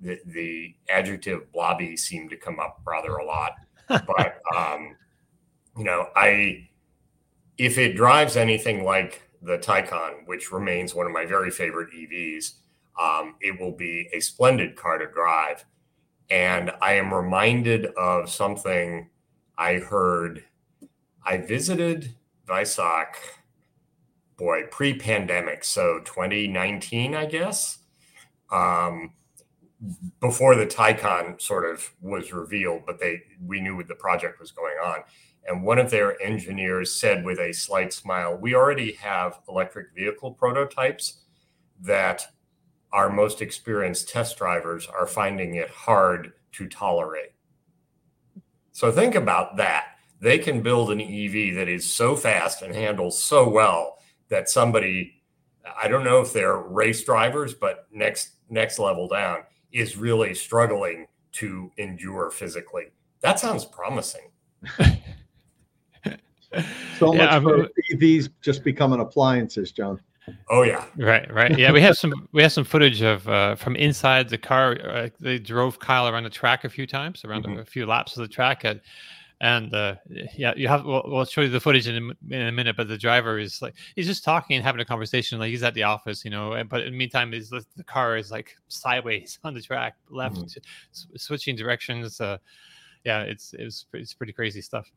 [0.00, 3.52] the, the adjective blobby seemed to come up rather a lot.
[3.88, 4.96] but um,
[5.76, 6.68] you know, I
[7.58, 12.52] if it drives anything like the Taycan, which remains one of my very favorite EVs,
[13.00, 15.64] um, it will be a splendid car to drive.
[16.30, 19.10] And I am reminded of something
[19.58, 20.44] I heard.
[21.24, 22.14] I visited
[22.48, 23.14] Weissach,
[24.36, 27.78] boy, pre-pandemic, so 2019, I guess.
[28.50, 29.12] Um,
[30.20, 34.76] before the Taycan sort of was revealed, but they we knew the project was going
[34.82, 35.00] on.
[35.46, 40.32] And one of their engineers said with a slight smile, "We already have electric vehicle
[40.32, 41.22] prototypes
[41.80, 42.26] that
[42.92, 47.32] our most experienced test drivers are finding it hard to tolerate."
[48.72, 49.98] So think about that.
[50.20, 55.22] They can build an EV that is so fast and handles so well that somebody
[55.82, 59.38] I don't know if they're race drivers, but next next level down
[59.72, 62.92] is really struggling to endure physically.
[63.20, 64.30] That sounds promising.
[66.98, 70.00] so much yeah, for EVs just becoming appliances, John.
[70.48, 71.58] Oh yeah, right, right.
[71.58, 74.78] Yeah, we have some we have some footage of uh, from inside the car.
[74.82, 77.58] Uh, they drove Kyle around the track a few times, around mm-hmm.
[77.58, 78.80] a few laps of the track, and
[79.40, 79.96] and uh,
[80.36, 80.86] yeah, you have.
[80.86, 82.76] We'll, we'll, show you the footage in a, in a minute.
[82.76, 85.74] But the driver is like he's just talking and having a conversation, like he's at
[85.74, 86.62] the office, you know.
[86.68, 91.16] But in the meantime, is the car is like sideways on the track, left, mm-hmm.
[91.16, 92.20] switching directions.
[92.20, 92.38] Uh,
[93.04, 94.90] yeah, it's it's it's pretty crazy stuff.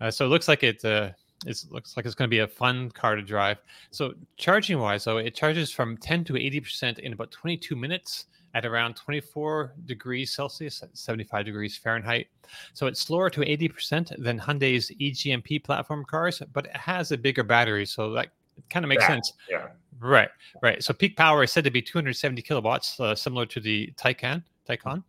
[0.00, 0.84] Uh, so it looks like it.
[0.84, 1.10] Uh,
[1.46, 3.58] it looks like it's going to be a fun car to drive.
[3.92, 8.26] So charging wise, though, it charges from 10 to 80 percent in about 22 minutes
[8.54, 12.28] at around 24 degrees Celsius, 75 degrees Fahrenheit.
[12.72, 17.44] So it's slower to 80% than Hyundai's eGMP platform cars, but it has a bigger
[17.44, 17.86] battery.
[17.86, 18.28] So that
[18.70, 19.32] kind of makes yeah, sense.
[19.50, 19.66] Yeah.
[20.00, 20.30] Right.
[20.62, 20.82] Right.
[20.82, 24.42] So peak power is said to be 270 kilowatts, uh, similar to the Taycan.
[24.68, 25.02] Taycan.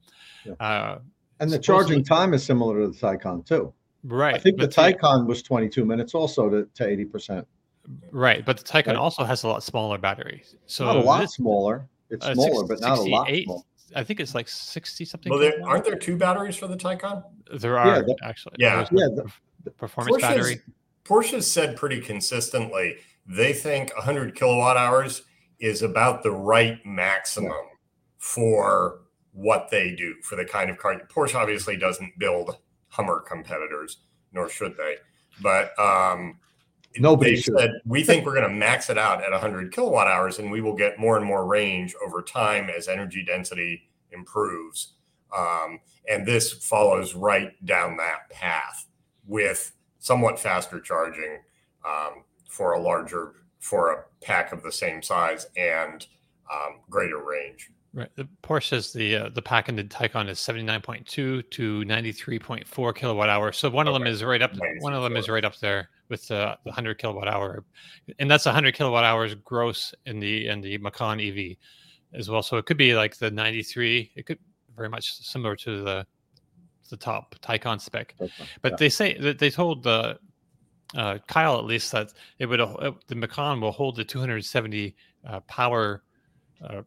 [0.45, 0.54] Yeah.
[0.60, 0.99] Uh,
[1.39, 3.73] and the charging time is similar to the Taycan too.
[4.03, 4.35] Right.
[4.35, 7.45] I think the Taycan was 22 minutes also to, to 80%.
[8.12, 8.45] Right.
[8.45, 8.95] But the Taycan right.
[8.95, 10.43] also has a lot smaller battery.
[10.65, 11.88] So not a lot this, smaller.
[12.09, 13.27] It's uh, smaller, but not a lot.
[13.27, 13.62] smaller.
[13.95, 15.31] I think it's like sixty something.
[15.31, 17.23] Well, there, aren't there two batteries for the Taycan?
[17.59, 18.55] There are yeah, the, actually.
[18.59, 19.07] Yeah, yeah.
[19.63, 20.62] The, performance Porsche's, battery.
[21.05, 22.97] Porsche has said pretty consistently
[23.29, 25.23] they think 100 kilowatt hours
[25.59, 27.77] is about the right maximum yeah.
[28.17, 29.01] for
[29.33, 30.99] what they do for the kind of car.
[31.13, 32.57] Porsche obviously doesn't build
[32.89, 33.97] Hummer competitors,
[34.34, 34.95] nor should they.
[35.41, 36.39] But um,
[36.97, 40.39] Nobody they said we think we're going to max it out at 100 kilowatt hours,
[40.39, 44.93] and we will get more and more range over time as energy density improves.
[45.36, 48.88] Um, and this follows right down that path
[49.28, 51.39] with somewhat faster charging
[51.88, 56.08] um, for a larger for a pack of the same size and
[56.52, 57.69] um, greater range.
[57.92, 58.10] Right.
[58.15, 58.27] The
[58.62, 63.52] says the uh, the pack in the Taycan is 79.2 to 93.4 kilowatt hour.
[63.52, 63.96] So one okay.
[63.96, 66.69] of them is right up one of them is right up there with uh, the
[66.69, 67.63] 100 kilowatt hour.
[68.19, 71.56] And that's 100 kilowatt hours gross in the in the Macan EV
[72.13, 72.44] as well.
[72.44, 74.12] So it could be like the 93.
[74.15, 74.40] It could
[74.75, 76.06] very much similar to the
[76.92, 78.13] the top Taycan spec.
[78.21, 78.46] Okay.
[78.62, 78.77] But yeah.
[78.77, 80.19] they say that they told the
[80.96, 84.96] uh, Kyle at least that it would uh, the Macan will hold the 270
[85.27, 86.04] uh, power
[86.63, 86.81] uh,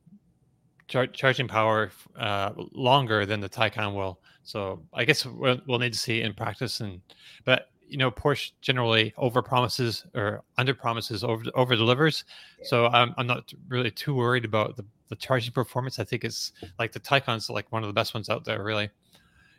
[0.92, 4.20] char- charging power uh, longer than the Taycan will.
[4.44, 6.80] So I guess we'll, we'll need to see in practice.
[6.80, 7.00] And
[7.44, 12.24] but you know, Porsche generally over promises or under promises, over over delivers.
[12.62, 15.98] So I'm I'm not really too worried about the, the charging performance.
[15.98, 18.90] I think it's like the Taycan's like one of the best ones out there, really.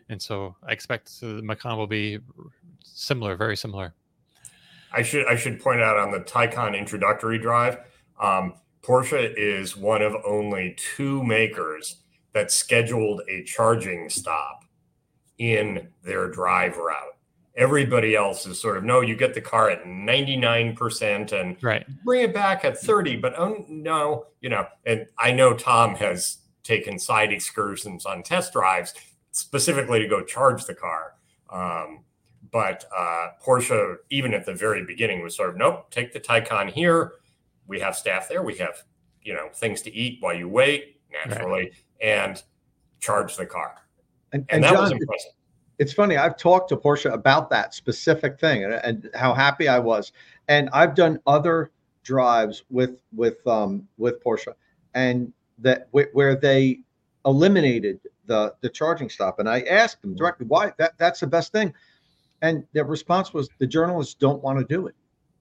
[0.09, 2.19] And so I expect the Macan will be
[2.83, 3.93] similar, very similar.
[4.91, 7.79] I should I should point out on the Taycan introductory drive,
[8.21, 8.53] um,
[8.83, 12.01] Porsche is one of only two makers
[12.33, 14.65] that scheduled a charging stop
[15.37, 17.17] in their drive route.
[17.55, 21.85] Everybody else is sort of no, you get the car at 99% and right.
[22.03, 26.39] bring it back at 30, but oh no, you know, and I know Tom has
[26.63, 28.93] taken side excursions on test drives
[29.31, 31.13] specifically to go charge the car.
[31.49, 31.99] Um,
[32.51, 36.71] but uh, Porsche, even at the very beginning, was sort of nope, take the Taycan
[36.71, 37.13] here.
[37.67, 38.43] We have staff there.
[38.43, 38.83] We have
[39.21, 41.73] you know things to eat while you wait naturally, right.
[42.01, 42.43] and
[42.99, 43.75] charge the car.
[44.31, 45.31] And, and, and that John, was impressive.
[45.79, 46.17] It's funny.
[46.17, 50.11] I've talked to Porsche about that specific thing and, and how happy I was.
[50.47, 51.71] And I've done other
[52.03, 54.53] drives with with um, with Porsche,
[54.93, 56.79] and that where they
[57.25, 59.39] eliminated the the charging stop.
[59.39, 61.73] And I asked them directly why that that's the best thing,
[62.41, 64.95] and their response was the journalists don't want to do it.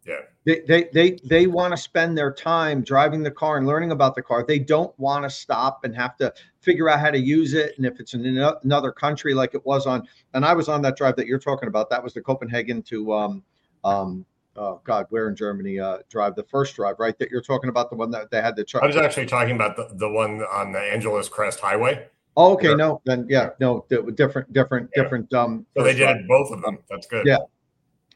[0.06, 0.20] Yeah.
[0.44, 4.16] They they they, they want to spend their time driving the car and learning about
[4.16, 4.44] the car.
[4.44, 7.74] They don't want to stop and have to figure out how to use it.
[7.76, 8.26] And if it's in
[8.64, 11.68] another country, like it was on, and I was on that drive that you're talking
[11.68, 11.88] about.
[11.90, 13.42] That was the Copenhagen to um
[13.84, 14.26] um
[14.56, 17.16] oh God, where in Germany uh drive the first drive, right?
[17.18, 18.82] That you're talking about the one that they had the truck.
[18.82, 22.08] I was actually talking about the, the one on the Angeles Crest Highway.
[22.36, 25.02] Oh, okay, no, then yeah, no, different, different, yeah.
[25.02, 25.32] different.
[25.34, 26.78] Um, so they did both of them.
[26.88, 27.26] That's good.
[27.26, 27.36] Yeah,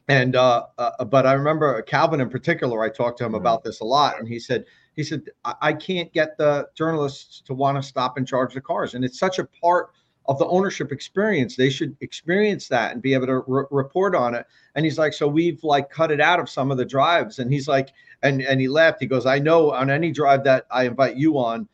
[0.07, 2.81] and uh, uh, but I remember Calvin in particular.
[2.81, 3.41] I talked to him mm-hmm.
[3.41, 7.41] about this a lot, and he said he said I, I can't get the journalists
[7.41, 9.91] to want to stop and charge the cars, and it's such a part
[10.27, 11.55] of the ownership experience.
[11.55, 14.45] They should experience that and be able to re- report on it.
[14.75, 17.51] And he's like, so we've like cut it out of some of the drives, and
[17.51, 17.89] he's like,
[18.23, 19.01] and and he laughed.
[19.01, 21.67] He goes, I know on any drive that I invite you on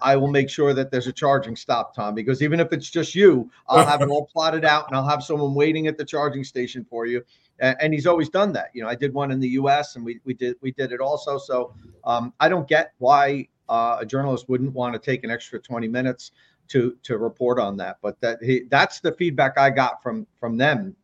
[0.00, 3.14] I will make sure that there's a charging stop, Tom, because even if it's just
[3.14, 6.44] you, I'll have it all plotted out and I'll have someone waiting at the charging
[6.44, 7.22] station for you.
[7.62, 8.70] And, he's always done that.
[8.74, 9.94] You know, I did one in the U.S.
[9.94, 11.38] and we we did we did it also.
[11.38, 15.60] So um, I don't get why uh, a journalist wouldn't want to take an extra
[15.60, 16.32] 20 minutes
[16.68, 17.98] to to report on that.
[18.02, 20.96] But that he, that's the feedback I got from from them.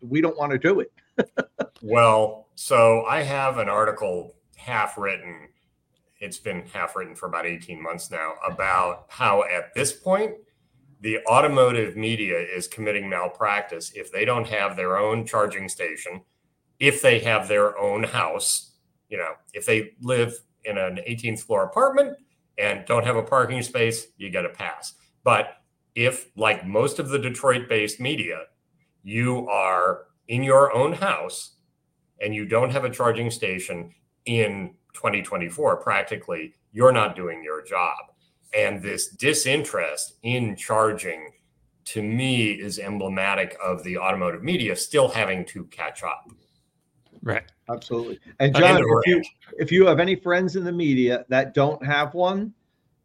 [0.00, 0.92] We don't want to do it.
[1.82, 5.48] well, so I have an article half written
[6.24, 10.34] it's been half written for about 18 months now about how at this point
[11.04, 16.20] the automotive media is committing malpractice if they don't have their own charging station
[16.80, 18.72] if they have their own house
[19.08, 20.34] you know if they live
[20.64, 22.16] in an 18th floor apartment
[22.58, 24.94] and don't have a parking space you get a pass.
[25.22, 25.58] But
[25.94, 28.42] if like most of the detroit based media
[29.02, 31.56] you are in your own house
[32.20, 33.92] and you don't have a charging station
[34.26, 37.96] in 2024 practically you're not doing your job
[38.56, 41.32] and this disinterest in charging
[41.86, 46.30] to me is emblematic of the automotive media still having to catch up.
[47.22, 47.44] Right.
[47.70, 48.20] Absolutely.
[48.40, 49.22] And john if you,
[49.58, 52.52] if you have any friends in the media that don't have one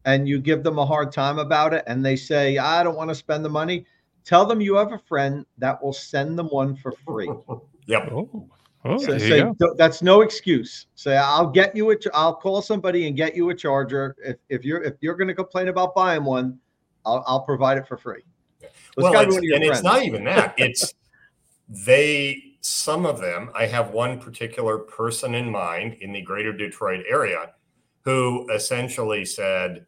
[0.04, 3.08] and you give them a hard time about it and they say i don't want
[3.08, 3.86] to spend the money
[4.24, 7.30] tell them you have a friend that will send them one for free.
[7.86, 8.12] Yep.
[8.12, 8.48] Oh.
[8.84, 9.44] Oh, so say,
[9.76, 10.86] that's no excuse.
[10.94, 11.96] Say I'll get you a.
[12.14, 14.16] I'll call somebody and get you a charger.
[14.24, 16.58] If, if you're if you're going to complain about buying one,
[17.04, 18.22] I'll, I'll provide it for free.
[18.96, 19.68] well, it's, and friends.
[19.68, 20.54] it's not even that.
[20.58, 20.94] It's
[21.68, 22.44] they.
[22.62, 23.50] Some of them.
[23.54, 27.52] I have one particular person in mind in the greater Detroit area,
[28.02, 29.86] who essentially said,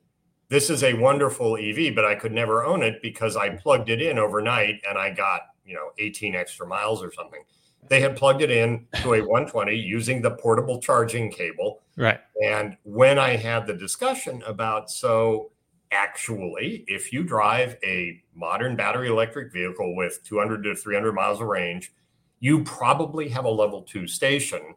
[0.48, 4.02] "This is a wonderful EV, but I could never own it because I plugged it
[4.02, 7.42] in overnight and I got you know 18 extra miles or something."
[7.88, 11.82] They had plugged it in to a 120 using the portable charging cable.
[11.96, 12.20] Right.
[12.44, 15.50] And when I had the discussion about so
[15.90, 21.48] actually, if you drive a modern battery electric vehicle with 200 to 300 miles of
[21.48, 21.92] range,
[22.40, 24.74] you probably have a level two station.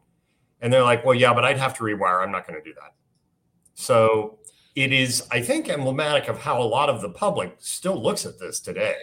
[0.60, 2.22] And they're like, well, yeah, but I'd have to rewire.
[2.22, 2.92] I'm not going to do that.
[3.74, 4.38] So
[4.74, 8.38] it is, I think, emblematic of how a lot of the public still looks at
[8.38, 8.96] this today,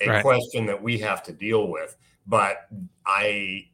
[0.00, 0.22] a right.
[0.22, 1.96] question that we have to deal with.
[2.26, 2.68] But
[3.06, 3.68] I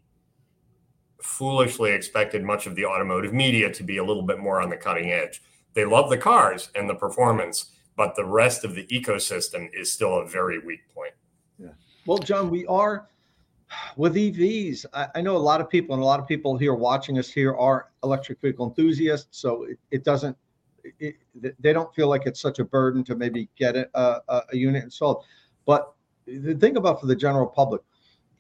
[1.23, 4.77] foolishly expected much of the automotive media to be a little bit more on the
[4.77, 5.43] cutting edge.
[5.75, 10.19] They love the cars and the performance, but the rest of the ecosystem is still
[10.19, 11.13] a very weak point.
[11.59, 11.69] Yeah.
[12.07, 13.09] Well, John, we are
[13.97, 14.87] with EVs.
[14.95, 17.29] I, I know a lot of people, and a lot of people here watching us
[17.29, 19.39] here are electric vehicle enthusiasts.
[19.39, 20.37] So it, it doesn't
[20.99, 21.17] it,
[21.61, 24.85] they don't feel like it's such a burden to maybe get a, a, a unit
[24.85, 25.25] installed.
[25.67, 25.93] But
[26.27, 27.83] the thing about for the general public,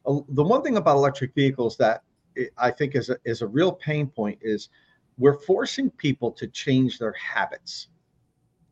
[0.09, 2.03] the one thing about electric vehicles that
[2.57, 4.69] I think is a, is a real pain point is
[5.19, 7.89] we're forcing people to change their habits.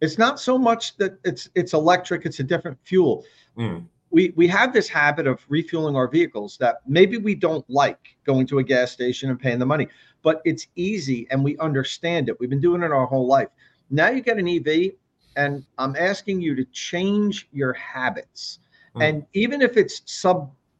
[0.00, 3.24] It's not so much that it's it's electric; it's a different fuel.
[3.58, 3.86] Mm.
[4.10, 8.46] We we have this habit of refueling our vehicles that maybe we don't like going
[8.48, 9.88] to a gas station and paying the money,
[10.22, 12.38] but it's easy and we understand it.
[12.38, 13.48] We've been doing it our whole life.
[13.90, 14.92] Now you get an EV,
[15.36, 18.60] and I'm asking you to change your habits.
[18.94, 19.08] Mm.
[19.08, 20.02] And even if it's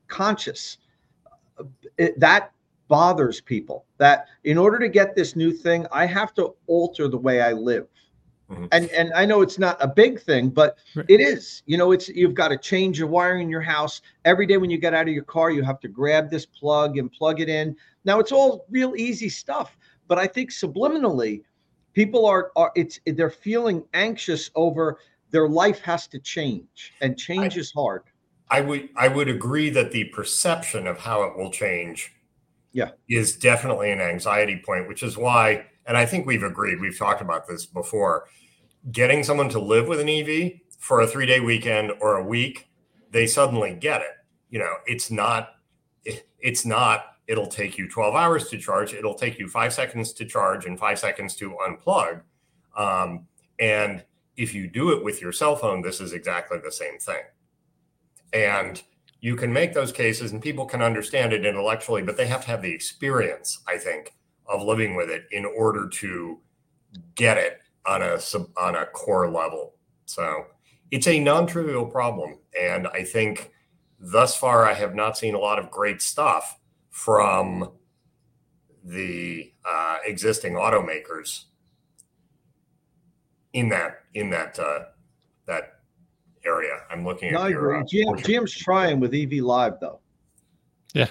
[0.07, 0.78] subconscious,
[1.98, 2.52] it, that
[2.88, 7.18] bothers people that in order to get this new thing, I have to alter the
[7.18, 7.88] way I live.
[8.50, 8.66] Mm-hmm.
[8.70, 10.78] And and I know it's not a big thing, but
[11.09, 11.64] it is.
[11.66, 14.70] You know, it's you've got to change your wiring in your house every day when
[14.70, 15.50] you get out of your car.
[15.50, 17.74] You have to grab this plug and plug it in.
[18.04, 19.76] Now it's all real easy stuff,
[20.07, 21.42] but I think subliminally,
[21.92, 24.98] people are are it's they're feeling anxious over
[25.32, 28.04] their life has to change, and change I, is hard.
[28.49, 32.14] I would I would agree that the perception of how it will change
[32.72, 32.90] yeah.
[33.09, 37.22] is definitely an anxiety point which is why and i think we've agreed we've talked
[37.22, 38.26] about this before
[38.92, 42.68] getting someone to live with an ev for a three day weekend or a week
[43.11, 44.12] they suddenly get it.
[44.51, 45.55] You know it's not
[46.05, 50.24] it's not it'll take you 12 hours to charge it'll take you five seconds to
[50.24, 52.20] charge and five seconds to unplug.
[52.76, 53.26] Um,
[53.59, 54.05] and
[54.36, 57.22] if you do it with your cell phone this is exactly the same thing
[58.33, 58.83] and
[59.20, 62.49] you can make those cases and people can understand it intellectually, but they have to
[62.49, 64.14] have the experience, I think,
[64.49, 66.39] of living with it in order to
[67.14, 69.74] get it on a sub, on a core level.
[70.05, 70.47] So
[70.91, 73.53] it's a non-trivial problem, and I think
[73.99, 76.59] thus far I have not seen a lot of great stuff
[76.91, 77.72] from
[78.85, 81.45] the uh, existing automakers
[83.53, 84.85] in that in that uh,
[85.47, 85.76] that
[86.47, 86.80] area.
[86.90, 87.44] I'm looking no, at.
[87.47, 87.78] I agree.
[87.78, 90.01] Uh, GM, GM's trying with EV Live though.
[90.94, 91.09] Yeah.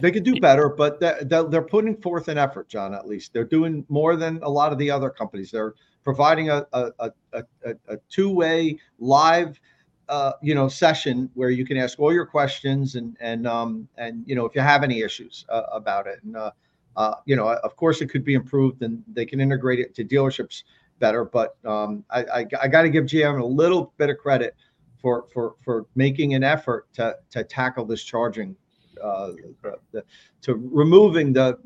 [0.00, 2.94] They could do better, but they're, they're putting forth an effort, John.
[2.94, 5.52] At least they're doing more than a lot of the other companies.
[5.52, 7.44] They're providing a a, a, a,
[7.88, 9.60] a two way live
[10.08, 14.24] uh, you know session where you can ask all your questions and and um and
[14.26, 16.50] you know if you have any issues uh, about it and uh,
[16.96, 20.04] uh, you know of course it could be improved and they can integrate it to
[20.04, 20.62] dealerships
[20.98, 21.24] better.
[21.24, 24.54] But um, I, I, I got to give GM a little bit of credit
[25.00, 28.56] for for for making an effort to to tackle this charging,
[29.02, 29.32] uh,
[29.62, 30.04] the, the,
[30.42, 31.58] to removing the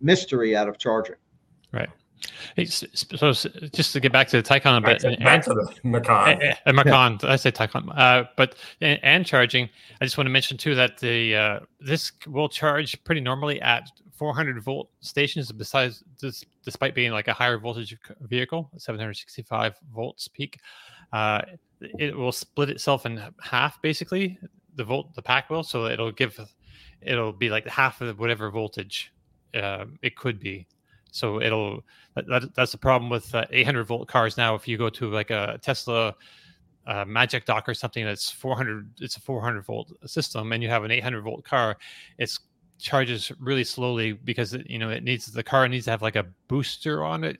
[0.00, 1.16] mystery out of charging.
[1.72, 1.88] Right.
[3.16, 6.42] So just to get back to the Taycan a bit, back, and, to the Macan,
[6.42, 7.30] and, and Macan, yeah.
[7.30, 9.68] I say Taycan, uh, but and, and, charging.
[10.00, 13.90] I just want to mention too that the uh, this will charge pretty normally at
[14.18, 20.58] 400 volt stations besides this, despite being like a higher voltage vehicle 765 volts peak
[21.12, 21.40] uh,
[21.80, 24.38] it will split itself in half basically
[24.74, 26.38] the volt the pack will so it'll give
[27.02, 29.12] it'll be like half of whatever voltage
[29.54, 30.66] uh, it could be.
[31.10, 34.54] So it'll that, that's the problem with uh, 800 volt cars now.
[34.54, 36.14] If you go to like a tesla
[36.86, 40.84] uh, magic dock or something that's 400 it's a 400 volt system and you have
[40.84, 41.76] an 800 volt car
[42.16, 42.40] it's
[42.78, 46.16] charges really slowly because it, you know it needs the car needs to have like
[46.16, 47.38] a booster on it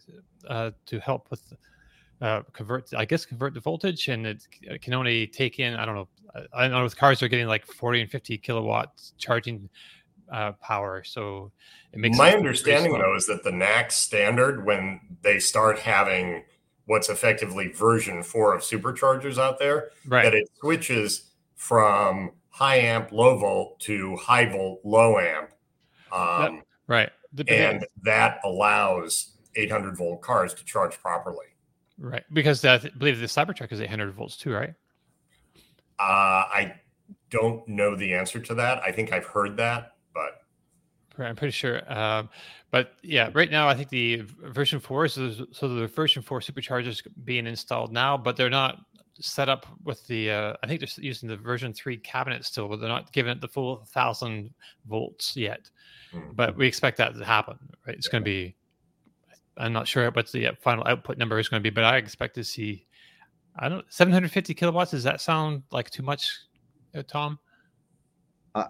[0.48, 1.54] uh, to help with
[2.20, 5.86] uh, convert I guess convert the voltage and it, it, can only take in I
[5.86, 6.08] don't know
[6.52, 9.68] I don't know if cars are getting like 40 and 50 kilowatts charging
[10.32, 11.52] uh, power so
[11.92, 16.42] it makes my understanding though is that the NACS standard when they start having
[16.86, 20.24] what's effectively version 4 of superchargers out there right.
[20.24, 25.50] that it switches from high amp low volt to high volt low amp.
[26.10, 26.64] Um, yep.
[26.88, 27.10] Right.
[27.32, 31.46] The, and that allows 800 volt cars to charge properly.
[31.98, 32.24] Right.
[32.32, 34.74] Because I believe the Cybertruck is 800 volts too, right?
[36.00, 36.74] Uh, I
[37.30, 38.82] don't know the answer to that.
[38.82, 40.42] I think I've heard that, but.
[41.16, 41.80] I'm pretty sure.
[41.92, 42.28] Um,
[42.72, 47.06] but yeah, right now I think the version four is so the version four superchargers
[47.24, 48.78] being installed now, but they're not
[49.20, 52.80] set up with the uh, I think they're using the version three cabinet still, but
[52.80, 54.52] they're not giving it the full thousand
[54.88, 55.70] volts yet.
[56.12, 56.32] Mm-hmm.
[56.34, 57.58] But we expect that to happen.
[57.86, 57.96] Right?
[57.96, 58.12] It's yeah.
[58.12, 58.54] going to be.
[59.56, 61.96] I'm not sure what the uh, final output number is going to be, but I
[61.96, 62.86] expect to see.
[63.58, 64.92] I don't 750 kilowatts.
[64.92, 66.30] Does that sound like too much,
[66.94, 67.38] uh, Tom?
[68.54, 68.66] Uh,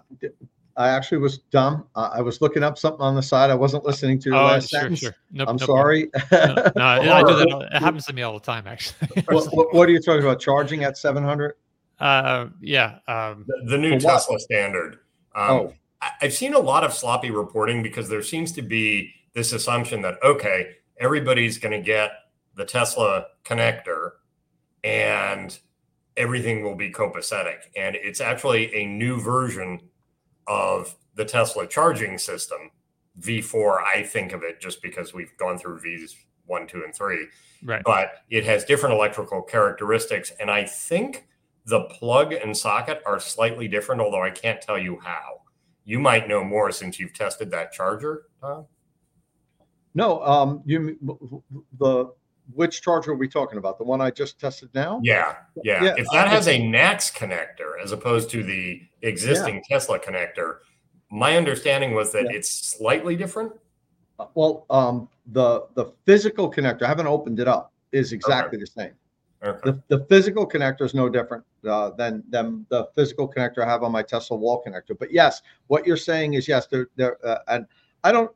[0.77, 1.85] I actually was dumb.
[1.95, 3.49] Uh, I was looking up something on the side.
[3.49, 4.99] I wasn't listening to your oh, last sure, sentence.
[4.99, 5.15] Sure.
[5.31, 6.09] Nope, I'm nope, sorry.
[6.31, 7.69] no, no I do that.
[7.73, 9.07] It happens to me all the time, actually.
[9.27, 10.39] what, what, what, are you talking about?
[10.39, 11.55] Charging at 700?
[11.99, 12.99] Uh, yeah.
[13.07, 14.41] Um, the, the, new Tesla what?
[14.41, 14.99] standard.
[15.35, 15.73] Um, oh.
[16.01, 20.01] I, I've seen a lot of sloppy reporting because there seems to be this assumption
[20.03, 22.11] that okay, everybody's going to get
[22.55, 24.11] the Tesla connector
[24.83, 25.59] and
[26.17, 27.57] everything will be copacetic.
[27.75, 29.81] And it's actually a new version
[30.49, 32.71] of the Tesla charging system,
[33.21, 33.83] V4.
[33.83, 37.27] I think of it just because we've gone through V's one, two, and three.
[37.63, 37.81] Right.
[37.85, 40.33] But it has different electrical characteristics.
[40.39, 41.27] And I think
[41.65, 45.41] the plug and socket are slightly different, although I can't tell you how.
[45.85, 48.65] You might know more since you've tested that charger, Tom.
[49.95, 50.97] No, um, you
[51.79, 52.13] the
[52.53, 53.77] which charger are we talking about?
[53.77, 54.99] The one I just tested now?
[55.03, 55.83] Yeah, yeah.
[55.83, 59.61] yeah if that has a NACS connector as opposed to the existing yeah.
[59.69, 60.57] Tesla connector,
[61.11, 62.37] my understanding was that yeah.
[62.37, 63.53] it's slightly different.
[64.19, 68.63] Uh, well, um, the the physical connector, I haven't opened it up, is exactly okay.
[68.63, 68.93] the same.
[69.41, 69.71] Okay.
[69.71, 73.83] The, the physical connector is no different uh, than than the physical connector I have
[73.83, 74.97] on my Tesla wall connector.
[74.97, 77.65] But yes, what you're saying is yes, there there uh, and
[78.03, 78.31] I don't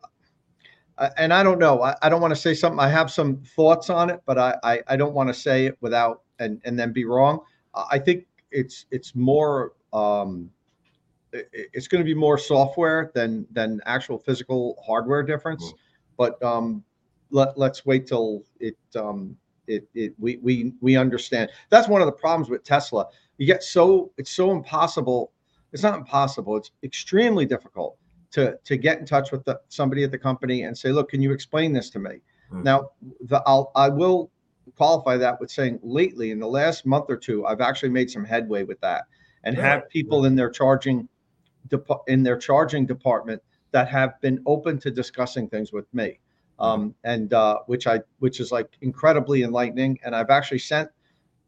[1.18, 1.82] and I don't know.
[1.82, 2.80] I, I don't want to say something.
[2.80, 5.78] I have some thoughts on it, but I, I, I don't want to say it
[5.82, 7.39] without and and then be wrong.
[7.74, 10.50] I think it's it's more um,
[11.32, 15.66] it, it's going to be more software than than actual physical hardware difference.
[15.66, 15.78] Mm-hmm.
[16.18, 16.84] But um,
[17.32, 19.36] let let's wait till it um,
[19.68, 21.50] it it we we we understand.
[21.70, 23.08] That's one of the problems with Tesla.
[23.38, 25.32] You get so it's so impossible.
[25.72, 26.56] It's not impossible.
[26.58, 27.98] It's extremely difficult
[28.34, 31.22] to to get in touch with the, somebody at the company and say, look, can
[31.22, 32.22] you explain this to me?
[32.52, 32.64] Mm-hmm.
[32.64, 32.90] Now,
[33.22, 34.32] the, I'll I will
[34.76, 38.26] qualify that with saying lately in the last month or two, I've actually made some
[38.26, 39.06] headway with that
[39.44, 41.08] and have people in their charging
[42.08, 46.20] in their charging department that have been open to discussing things with me.
[46.60, 46.66] Hmm.
[46.66, 50.00] Um, and uh, which I which is like incredibly enlightening.
[50.04, 50.90] And I've actually sent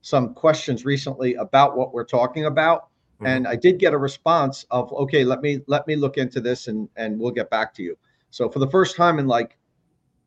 [0.01, 3.25] some questions recently about what we're talking about Mm-hmm.
[3.27, 6.67] And I did get a response of, okay, let me let me look into this
[6.67, 7.97] and and we'll get back to you.
[8.29, 9.57] So for the first time in like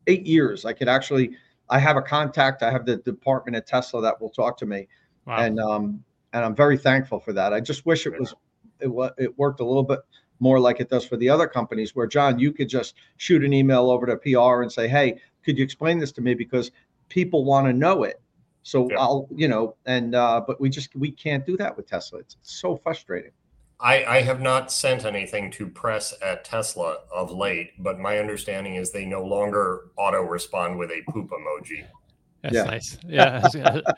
[0.07, 1.31] eight years, I could actually
[1.69, 2.63] I have a contact.
[2.63, 4.87] I have the department at Tesla that will talk to me,
[5.25, 5.37] wow.
[5.37, 7.53] and um and I'm very thankful for that.
[7.53, 8.33] I just wish it was
[8.79, 9.99] it it worked a little bit
[10.39, 13.53] more like it does for the other companies, where John, you could just shoot an
[13.53, 16.71] email over to PR and say, hey, could you explain this to me because
[17.09, 18.21] people want to know it
[18.63, 18.99] so yeah.
[18.99, 22.19] I'll, you know, and uh, but we just we can't do that with Tesla.
[22.19, 23.31] It's, it's so frustrating.
[23.81, 28.75] I, I have not sent anything to press at Tesla of late, but my understanding
[28.75, 31.85] is they no longer auto respond with a poop emoji.
[32.41, 32.63] That's yeah.
[32.63, 32.97] nice.
[33.05, 33.47] Yeah,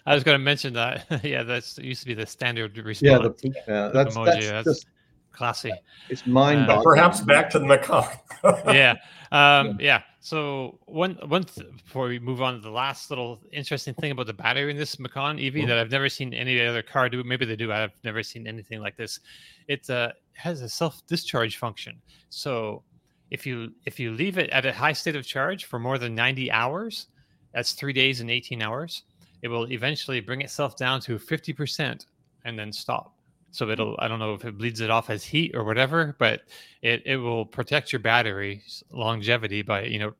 [0.06, 1.06] I was, going to mention that.
[1.24, 3.02] yeah, that's used to be the standard response.
[3.02, 4.26] Yeah, the, yeah that's, emoji.
[4.26, 4.88] That's, that's just,
[5.32, 5.72] classy.
[6.10, 6.80] It's mind boggling.
[6.80, 8.04] Uh, perhaps back to the Macan.
[8.68, 8.96] yeah.
[9.32, 10.02] Um, yeah.
[10.20, 14.28] So one one th- before we move on to the last little interesting thing about
[14.28, 15.68] the battery in this Macan EV mm-hmm.
[15.68, 17.24] that I've never seen any other car do.
[17.24, 17.72] Maybe they do.
[17.72, 19.20] I've never seen anything like this.
[19.68, 22.02] It uh, has a self discharge function.
[22.30, 22.84] So
[23.32, 26.14] if you if you leave it at a high state of charge for more than
[26.14, 27.08] 90 hours,
[27.54, 29.04] that's three days and 18 hours.
[29.42, 32.06] It will eventually bring itself down to 50%
[32.46, 33.16] and then stop
[33.52, 36.42] so it'll i don't know if it bleeds it off as heat or whatever but
[36.82, 40.14] it, it will protect your battery's longevity by you know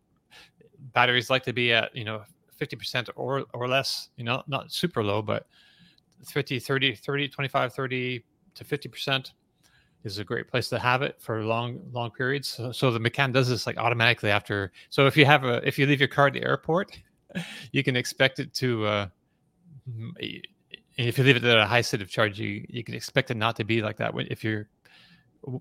[0.94, 2.22] batteries like to be at you know
[2.60, 5.48] 50% or or less you know not super low but
[6.26, 8.24] 50 30 30 25 30
[8.54, 9.32] to 50%
[10.04, 12.50] is a great place to have it for long long periods.
[12.50, 15.78] So, so the Macan does this like automatically after so if you have a if
[15.78, 16.98] you leave your car at the airport
[17.72, 19.08] you can expect it to uh
[20.98, 23.38] if you leave it at a high state of charge, you you can expect it
[23.38, 24.68] not to be like that if you're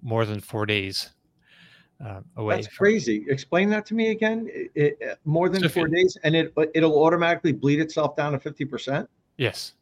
[0.02, 1.10] more than four days
[2.04, 2.56] uh, away.
[2.56, 2.84] That's from...
[2.84, 3.24] crazy.
[3.28, 4.48] Explain that to me again.
[4.52, 8.32] It, it, more than so four you, days, and it it'll automatically bleed itself down
[8.32, 9.08] to fifty percent.
[9.36, 9.74] Yes,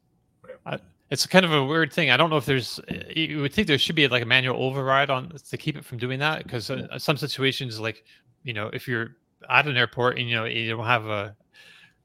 [0.66, 0.78] I,
[1.10, 2.10] it's kind of a weird thing.
[2.10, 2.80] I don't know if there's.
[3.14, 5.98] You would think there should be like a manual override on to keep it from
[5.98, 8.04] doing that because uh, some situations, like
[8.42, 9.16] you know, if you're
[9.48, 11.36] at an airport and you know you don't have a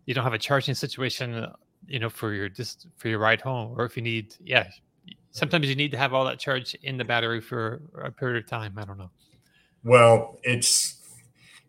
[0.06, 1.48] you don't have a charging situation
[1.88, 4.68] you know for your just for your ride home or if you need yeah
[5.32, 8.50] sometimes you need to have all that charge in the battery for a period of
[8.50, 9.10] time i don't know.
[9.84, 11.02] Well it's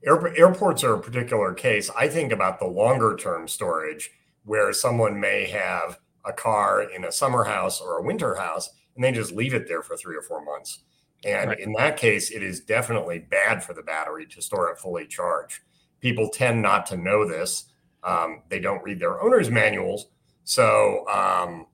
[0.07, 1.91] air, airports are a particular case.
[1.97, 4.11] I think about the longer term storage
[4.45, 9.03] where someone may have a car in a summer house or a winter house and
[9.03, 10.81] they just leave it there for three or four months.
[11.25, 11.59] And right.
[11.59, 15.61] in that case it is definitely bad for the battery to store it fully charged.
[16.01, 17.65] People tend not to know this
[18.05, 20.09] um, they don't read their owner's manuals.
[20.45, 21.67] So, um,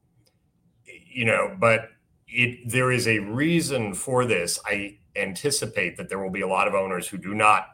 [0.84, 1.88] you know, but
[2.28, 4.58] it there is a reason for this.
[4.64, 7.66] I anticipate that there will be a lot of owners who do not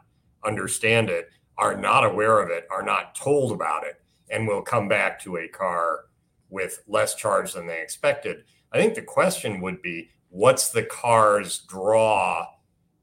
[0.45, 1.29] understand it,
[1.59, 4.01] are not aware of it, are not told about it,
[4.31, 6.07] and will come back to a car
[6.49, 8.45] with less charge than they expected.
[8.73, 12.47] I think the question would be what's the car's draw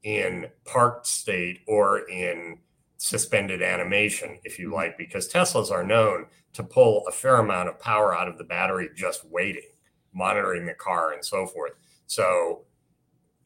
[0.02, 2.58] in parked state or in
[3.04, 6.24] suspended animation, if you like, because Teslas are known
[6.54, 9.68] to pull a fair amount of power out of the battery just waiting,
[10.14, 11.72] monitoring the car, and so forth.
[12.06, 12.62] So,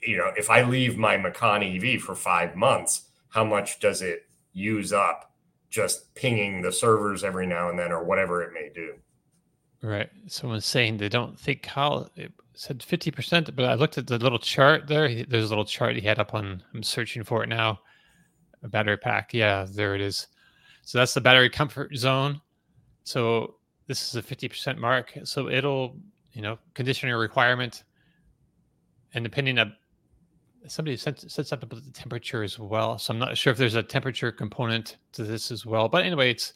[0.01, 4.27] you know, if I leave my Macan EV for five months, how much does it
[4.53, 5.33] use up
[5.69, 8.95] just pinging the servers every now and then or whatever it may do?
[9.83, 10.09] Right.
[10.29, 14.39] Someone's saying they don't think how it said 50%, but I looked at the little
[14.39, 15.25] chart there.
[15.25, 17.81] There's a little chart he had up on, I'm searching for it now.
[18.63, 19.33] A battery pack.
[19.33, 20.27] Yeah, there it is.
[20.83, 22.41] So that's the battery comfort zone.
[23.05, 23.57] So
[23.87, 25.17] this is a 50% mark.
[25.25, 25.97] So it'll,
[26.33, 27.85] you know, conditioner requirement.
[29.15, 29.75] And depending on
[30.67, 32.99] somebody said something about the temperature as well.
[32.99, 35.89] So I'm not sure if there's a temperature component to this as well.
[35.89, 36.53] But anyway, it's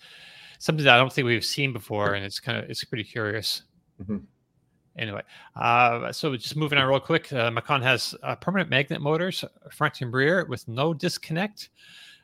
[0.59, 3.63] something that I don't think we've seen before, and it's kind of it's pretty curious.
[4.01, 4.19] Mm-hmm.
[4.99, 5.23] Anyway,
[5.57, 7.33] uh, so just moving on real quick.
[7.33, 11.71] Uh, Macan has uh, permanent magnet motors, front and rear, with no disconnect.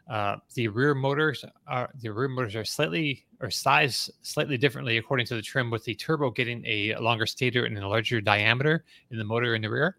[0.08, 5.26] Uh, the rear motors are the rear motors are slightly or size slightly differently according
[5.26, 9.18] to the trim, with the turbo getting a longer stator and a larger diameter in
[9.18, 9.96] the motor in the rear.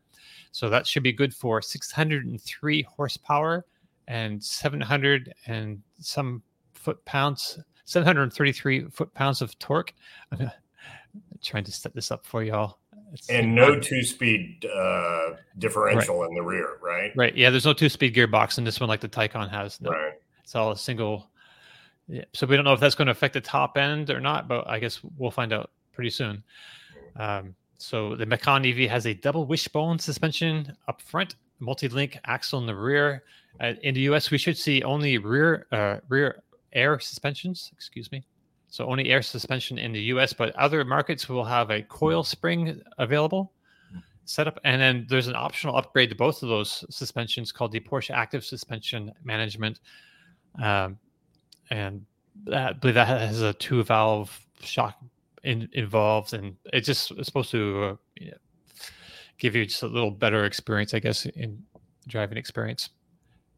[0.51, 3.65] So that should be good for 603 horsepower
[4.07, 6.41] and 700 and some
[6.73, 9.93] foot pounds, 733 foot pounds of torque.
[11.15, 12.77] I'm trying to set this up for y'all.
[13.13, 16.29] It's and no two speed uh, differential right.
[16.29, 17.11] in the rear, right?
[17.15, 17.35] Right.
[17.35, 19.81] Yeah, there's no two speed gearbox in this one like the Taycan has.
[19.81, 19.91] No.
[19.91, 20.13] Right.
[20.43, 21.27] It's all a single.
[22.07, 22.25] Yeah.
[22.33, 24.67] So we don't know if that's going to affect the top end or not, but
[24.67, 26.43] I guess we'll find out pretty soon.
[27.15, 32.67] Um, so the Macan EV has a double wishbone suspension up front, multi-link axle in
[32.67, 33.23] the rear.
[33.59, 36.43] Uh, in the US, we should see only rear uh, rear
[36.73, 37.71] air suspensions.
[37.73, 38.23] Excuse me.
[38.69, 42.81] So only air suspension in the US, but other markets will have a coil spring
[42.97, 43.51] available
[44.25, 44.59] setup.
[44.63, 48.45] And then there's an optional upgrade to both of those suspensions called the Porsche Active
[48.45, 49.79] Suspension Management.
[50.61, 50.99] Um,
[51.71, 52.05] and
[52.45, 54.99] that, I believe that has a two valve shock
[55.43, 58.25] in, involved, and it's just it's supposed to uh,
[59.37, 61.63] give you just a little better experience, I guess, in
[62.07, 62.89] driving experience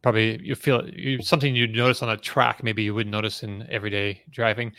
[0.02, 3.68] probably you feel you, something you'd notice on a track maybe you wouldn't notice in
[3.70, 4.74] everyday driving.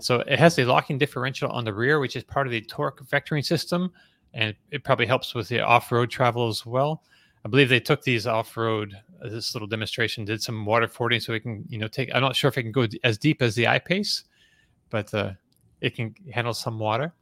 [0.00, 3.06] So it has a locking differential on the rear which is part of the torque
[3.08, 3.92] vectoring system
[4.34, 7.02] and it probably helps with the off-road travel as well.
[7.44, 11.32] I believe they took these off-road uh, this little demonstration did some water fording so
[11.32, 13.54] it can you know take i'm not sure if it can go as deep as
[13.54, 14.24] the I-Pace
[14.90, 15.32] but uh,
[15.80, 17.12] it can handle some water.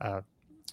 [0.00, 0.20] Uh,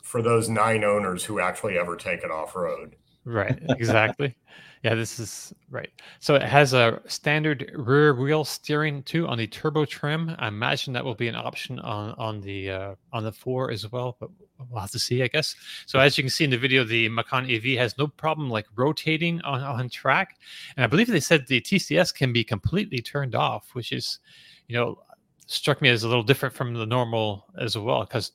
[0.02, 2.96] for those nine owners who actually ever take it off-road
[3.26, 4.36] right exactly
[4.84, 5.90] Yeah, this is right.
[6.20, 10.36] So it has a standard rear wheel steering too on the turbo trim.
[10.40, 13.90] I imagine that will be an option on on the uh, on the four as
[13.90, 14.30] well, but
[14.70, 15.56] we'll have to see, I guess.
[15.86, 18.66] So as you can see in the video, the Macan EV has no problem like
[18.76, 20.38] rotating on on track,
[20.76, 24.20] and I believe they said the TCS can be completely turned off, which is,
[24.68, 25.00] you know,
[25.48, 28.32] struck me as a little different from the normal as well because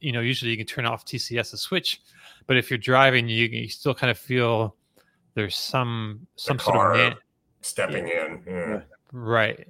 [0.00, 2.00] you know usually you can turn off TCS a switch,
[2.46, 4.74] but if you're driving, you, you still kind of feel
[5.34, 7.16] there's some some sort of man-
[7.60, 8.26] stepping yeah.
[8.26, 8.42] in.
[8.46, 8.80] Yeah.
[9.12, 9.68] Right.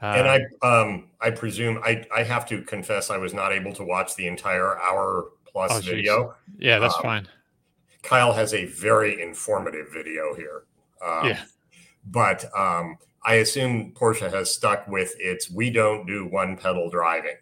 [0.00, 3.72] and I uh, um I presume I I have to confess I was not able
[3.74, 6.34] to watch the entire hour plus oh, video.
[6.58, 7.28] Yeah, that's um, fine.
[8.02, 10.64] Kyle has a very informative video here.
[11.04, 11.42] Um, yeah.
[12.06, 17.36] But um, I assume Porsche has stuck with its we don't do one pedal driving.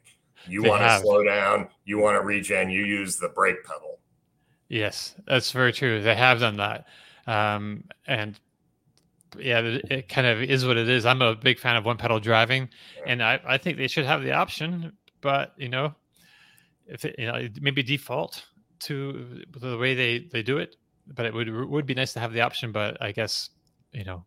[0.47, 4.01] You want to slow down, you want to regen, you use the brake pedal.
[4.69, 6.01] Yes, that's very true.
[6.01, 6.87] They have done that.
[7.27, 8.39] Um, and
[9.39, 11.07] yeah, it kind of is what it is.
[11.07, 12.69] I'm a big fan of one pedal driving,
[13.07, 14.93] and I, I think they should have the option.
[15.21, 15.95] But you know,
[16.87, 18.45] if it, you know, maybe default
[18.81, 20.77] to the way they they do it.
[21.07, 22.73] But it would would be nice to have the option.
[22.73, 23.51] But I guess
[23.93, 24.25] you know,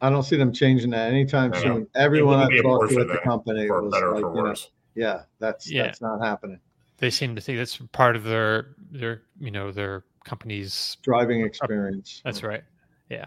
[0.00, 1.86] I don't see them changing that anytime soon.
[1.94, 4.54] Everyone I've talked to at the company was like, you know,
[4.94, 5.84] yeah, that's yeah.
[5.84, 6.60] that's not happening.
[6.98, 12.20] They seem to think that's part of their their you know their company's driving experience.
[12.24, 12.64] That's right.
[13.08, 13.26] Yeah.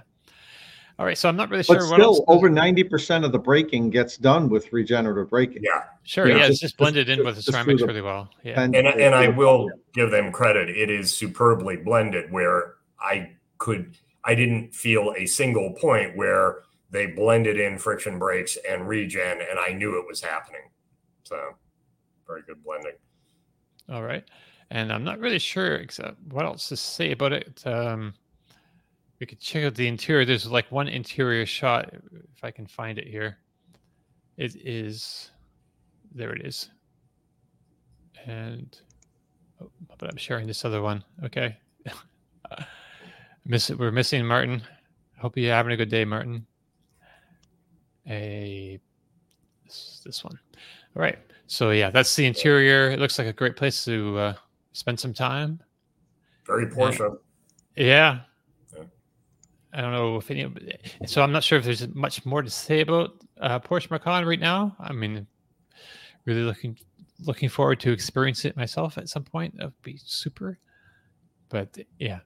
[1.00, 1.18] All right.
[1.18, 1.78] So I'm not really sure.
[1.78, 1.96] but sure.
[1.96, 5.64] Still, over 90% of the braking gets done with regenerative braking.
[5.64, 5.84] Yeah.
[6.04, 6.28] Sure.
[6.28, 6.40] Yeah.
[6.40, 8.30] Just, it's just blended just, in with the ceramics really well.
[8.44, 8.62] Yeah.
[8.62, 10.70] And, and, and I will give them credit.
[10.70, 13.96] It is superbly blended where I could,
[14.26, 19.60] I didn't feel a single point where they blended in friction brakes and regen and
[19.60, 20.62] I knew it was happening.
[21.24, 21.56] So
[22.28, 22.94] very good blending.
[23.90, 24.24] All right
[24.72, 27.62] and I'm not really sure except what else to say about it.
[27.66, 28.14] Um,
[29.20, 30.26] we could check out the interior.
[30.26, 33.38] There's like one interior shot, if I can find it here.
[34.38, 35.32] It is
[36.14, 36.34] there.
[36.34, 36.70] It is,
[38.26, 38.80] and
[39.62, 41.04] oh, but I'm sharing this other one.
[41.26, 41.58] Okay,
[43.50, 43.70] miss.
[43.70, 44.62] We're missing Martin.
[45.20, 46.46] Hope you're having a good day, Martin.
[48.08, 48.80] a
[49.66, 50.40] this, this one.
[50.96, 51.20] All right.
[51.48, 52.92] So yeah, that's the interior.
[52.92, 54.34] It looks like a great place to uh,
[54.72, 55.60] spend some time.
[56.46, 57.18] Very Porsche.
[57.76, 58.22] yeah.
[58.76, 58.84] yeah.
[59.74, 60.52] I don't know if any.
[61.06, 64.40] So I'm not sure if there's much more to say about uh, Porsche Macan right
[64.40, 64.76] now.
[64.80, 65.28] I mean,
[66.26, 66.78] really looking
[67.26, 69.58] looking forward to experience it myself at some point.
[69.58, 70.58] That would be super.
[71.50, 72.20] But yeah,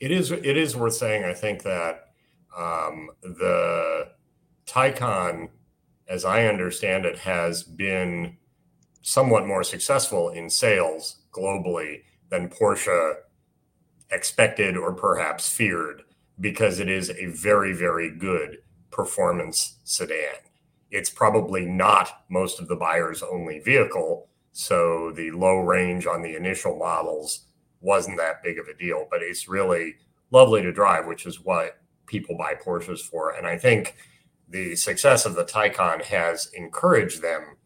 [0.00, 0.30] it is.
[0.30, 1.24] It is worth saying.
[1.24, 2.08] I think that
[2.56, 4.08] um, the
[4.66, 5.48] Taycan,
[6.08, 8.36] as I understand it, has been
[9.02, 13.14] somewhat more successful in sales globally than Porsche
[14.10, 16.02] expected or perhaps feared
[16.40, 18.58] because it is a very, very good
[18.90, 20.36] performance sedan.
[20.90, 24.28] It's probably not most of the buyer's only vehicle.
[24.52, 27.46] So the low range on the initial models
[27.84, 29.96] wasn't that big of a deal, but it's really
[30.30, 33.30] lovely to drive, which is what people buy Porsches for.
[33.30, 33.96] And I think
[34.48, 37.56] the success of the Taycan has encouraged them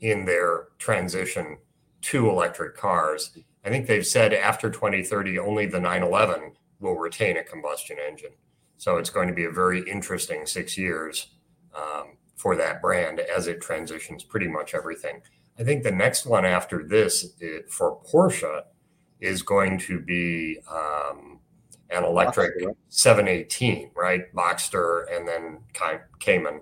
[0.00, 1.58] in their transition
[2.02, 3.36] to electric cars.
[3.64, 8.32] I think they've said after 2030, only the 911 will retain a combustion engine.
[8.76, 11.28] So it's going to be a very interesting six years
[11.74, 15.20] um, for that brand as it transitions pretty much everything.
[15.58, 17.34] I think the next one after this
[17.68, 18.62] for Porsche
[19.20, 21.40] is going to be um,
[21.90, 22.52] an electric
[22.88, 24.32] 718, right?
[24.34, 25.58] Boxster and then
[26.20, 26.60] Cayman.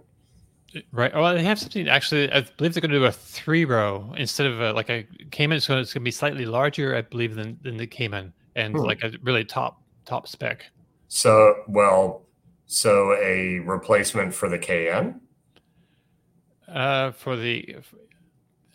[0.92, 1.14] Right.
[1.14, 2.30] Well, they have something actually.
[2.32, 5.60] I believe they're going to do a three row instead of a, like a Cayman.
[5.60, 8.80] So it's going to be slightly larger, I believe, than, than the Cayman, and hmm.
[8.80, 10.66] like a really top top spec.
[11.08, 12.26] So well,
[12.66, 15.20] so a replacement for the Cayenne.
[16.68, 17.76] Uh, for the,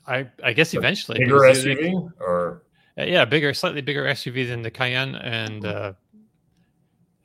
[0.07, 2.63] I I guess eventually bigger SUV or
[2.97, 5.69] uh, yeah, bigger, slightly bigger SUV than the Cayenne, and hmm.
[5.69, 5.91] uh,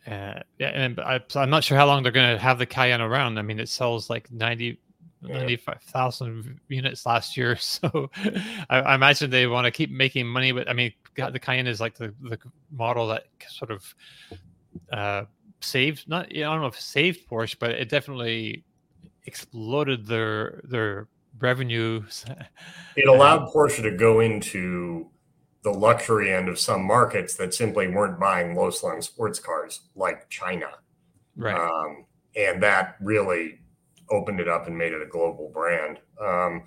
[0.07, 3.01] uh, yeah, and I, am not sure how long they're going to have the Cayenne
[3.01, 3.39] around.
[3.39, 4.79] I mean, it sells like 90,
[5.23, 5.39] yeah.
[5.39, 7.57] 95,000 units last year.
[7.61, 8.11] So
[8.71, 10.53] I, I, imagine they want to keep making money.
[10.53, 12.39] But I mean, the Cayenne is like the, the
[12.71, 13.95] model that sort of
[14.93, 15.25] uh,
[15.61, 18.63] saved, not, I don't know if saved Porsche, but it definitely
[19.25, 21.09] exploded their, their
[21.41, 22.25] revenues.
[22.97, 25.11] It allowed Porsche to go into
[25.67, 30.29] the luxury end of some markets that simply weren't buying low slung sports cars like
[30.29, 30.69] China.
[31.35, 31.57] Right.
[31.57, 32.05] Um,
[32.37, 33.59] and that really
[34.09, 35.99] opened it up and made it a global brand.
[36.21, 36.63] Um,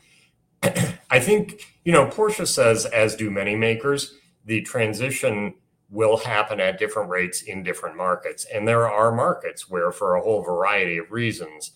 [1.10, 5.54] I think, you know, Porsche says, as do many makers, the transition
[5.90, 8.46] will happen at different rates in different markets.
[8.54, 11.72] And there are markets where, for a whole variety of reasons,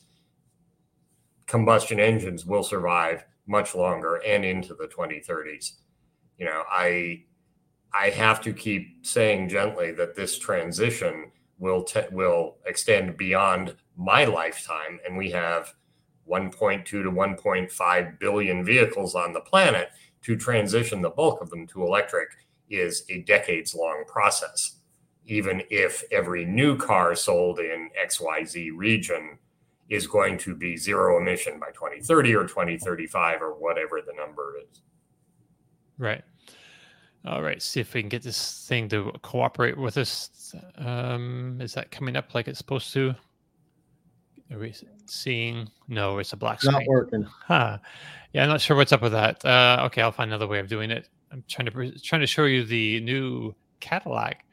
[1.48, 5.76] combustion engines will survive much longer and into the 2030s
[6.38, 7.24] you know, I
[7.94, 14.26] I have to keep saying gently that this transition will te- will extend beyond my
[14.26, 15.74] lifetime, and we have
[16.28, 19.90] 1.2 to 1.5 billion vehicles on the planet.
[20.24, 22.30] To transition the bulk of them to electric
[22.70, 24.78] is a decades long process.
[25.26, 29.38] Even if every new car sold in XYZ region
[29.90, 34.82] is going to be zero emission by 2030 or 2035 or whatever the number is.
[35.98, 36.24] Right.
[37.26, 37.62] All right.
[37.62, 40.54] See if we can get this thing to cooperate with us.
[40.78, 43.16] Um, is that coming up like it's supposed to?
[44.52, 44.74] Are we
[45.06, 45.70] seeing?
[45.88, 46.74] No, it's a black screen.
[46.74, 47.24] Not working.
[47.24, 47.78] Huh.
[48.34, 49.44] Yeah, I'm not sure what's up with that.
[49.46, 51.10] Uh, okay, I'll find another way of doing it.
[51.32, 54.46] I'm trying to trying to show you the new Cadillac.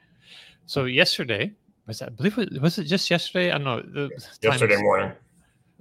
[0.66, 1.52] So yesterday
[1.86, 2.10] was that?
[2.10, 3.50] I believe it, was it just yesterday?
[3.50, 3.82] I don't know.
[3.82, 4.10] The
[4.42, 5.12] yesterday morning.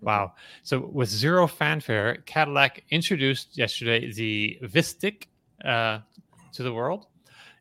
[0.01, 0.33] Wow.
[0.63, 5.27] So with zero fanfare, Cadillac introduced yesterday the Vistiq
[5.65, 5.99] uh,
[6.53, 7.07] to the world.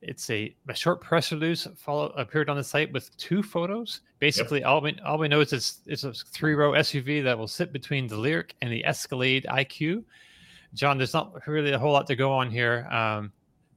[0.00, 4.00] It's a, a short press release follow, appeared on the site with two photos.
[4.20, 4.68] Basically, yep.
[4.68, 7.72] all we all we know is it's, it's a three row SUV that will sit
[7.72, 10.04] between the Lyriq and the Escalade IQ.
[10.74, 12.86] John, there's not really a whole lot to go on here.
[12.90, 13.32] Um,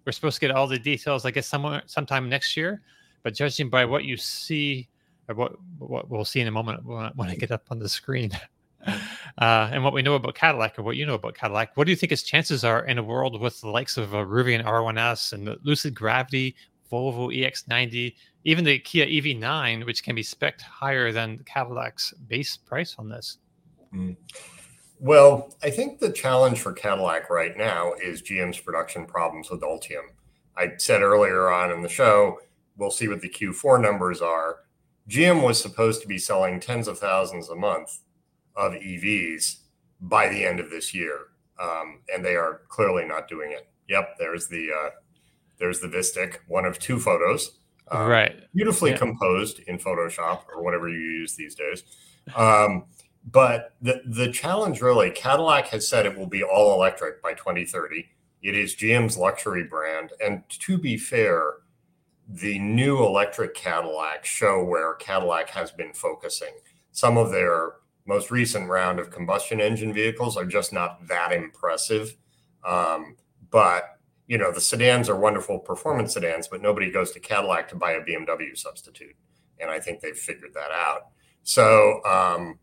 [0.06, 2.82] we're supposed to get all the details, I guess, somewhere sometime next year.
[3.24, 4.90] But judging by what you see,
[5.28, 7.80] or what what we'll see in a moment when, I, when I get up on
[7.80, 8.32] the screen,
[8.88, 11.92] uh, and what we know about Cadillac or what you know about Cadillac, what do
[11.92, 14.64] you think its chances are in a world with the likes of a uh, Rivian
[14.64, 16.56] R1S and the Lucid Gravity,
[16.92, 22.96] Volvo EX90, even the Kia EV9, which can be spec'd higher than Cadillac's base price
[22.98, 23.38] on this?
[23.94, 24.16] Mm.
[25.00, 30.10] Well, I think the challenge for Cadillac right now is GM's production problems with Ultium.
[30.58, 32.40] I said earlier on in the show,
[32.78, 34.58] we'll see what the Q4 numbers are.
[35.10, 38.00] GM was supposed to be selling tens of thousands a month
[38.56, 39.58] of EVs
[40.02, 41.28] by the end of this year,
[41.62, 43.68] um, and they are clearly not doing it.
[43.88, 44.90] Yep, there's the uh,
[45.60, 48.36] there's the Vistiq, one of two photos, um, right?
[48.54, 48.98] Beautifully yeah.
[48.98, 51.84] composed in Photoshop or whatever you use these days.
[52.36, 52.86] Um,
[53.32, 58.08] but the the challenge really, Cadillac has said it will be all electric by 2030.
[58.42, 61.54] It is GM's luxury brand, and to be fair,
[62.28, 66.54] the new electric Cadillac show where Cadillac has been focusing.
[66.92, 67.74] Some of their
[68.06, 72.16] most recent round of combustion engine vehicles are just not that impressive.
[72.66, 73.16] Um,
[73.50, 73.98] but
[74.28, 77.92] you know, the sedans are wonderful performance sedans, but nobody goes to Cadillac to buy
[77.92, 79.16] a BMW substitute,
[79.60, 81.08] and I think they've figured that out.
[81.44, 82.58] So um,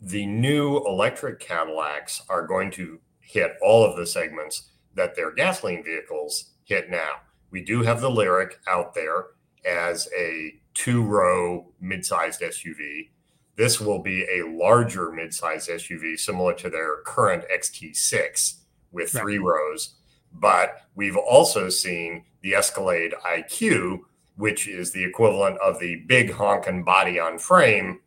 [0.00, 5.84] the new electric Cadillacs are going to hit all of the segments that their gasoline
[5.84, 7.12] vehicles hit now.
[7.50, 9.26] We do have the Lyriq out there
[9.64, 13.10] as a two row mid sized SUV.
[13.56, 18.54] This will be a larger mid sized SUV, similar to their current XT6
[18.92, 19.54] with three right.
[19.54, 19.94] rows.
[20.32, 24.00] But we've also seen the Escalade IQ,
[24.36, 28.00] which is the equivalent of the big honking body on frame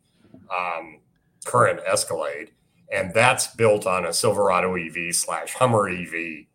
[0.55, 0.99] um,
[1.45, 2.51] current Escalade.
[2.91, 6.45] And that's built on a Silverado EV slash Hummer EV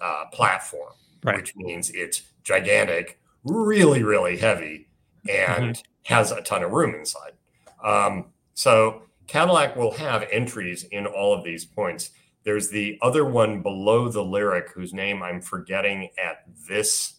[0.00, 0.92] uh, platform,
[1.22, 1.36] right.
[1.36, 4.88] which means it's gigantic, really, really heavy,
[5.28, 6.14] and mm-hmm.
[6.14, 7.32] has a ton of room inside.
[7.84, 12.10] Um, so Cadillac will have entries in all of these points.
[12.42, 17.14] There's the other one below the Lyriq whose name I'm forgetting at this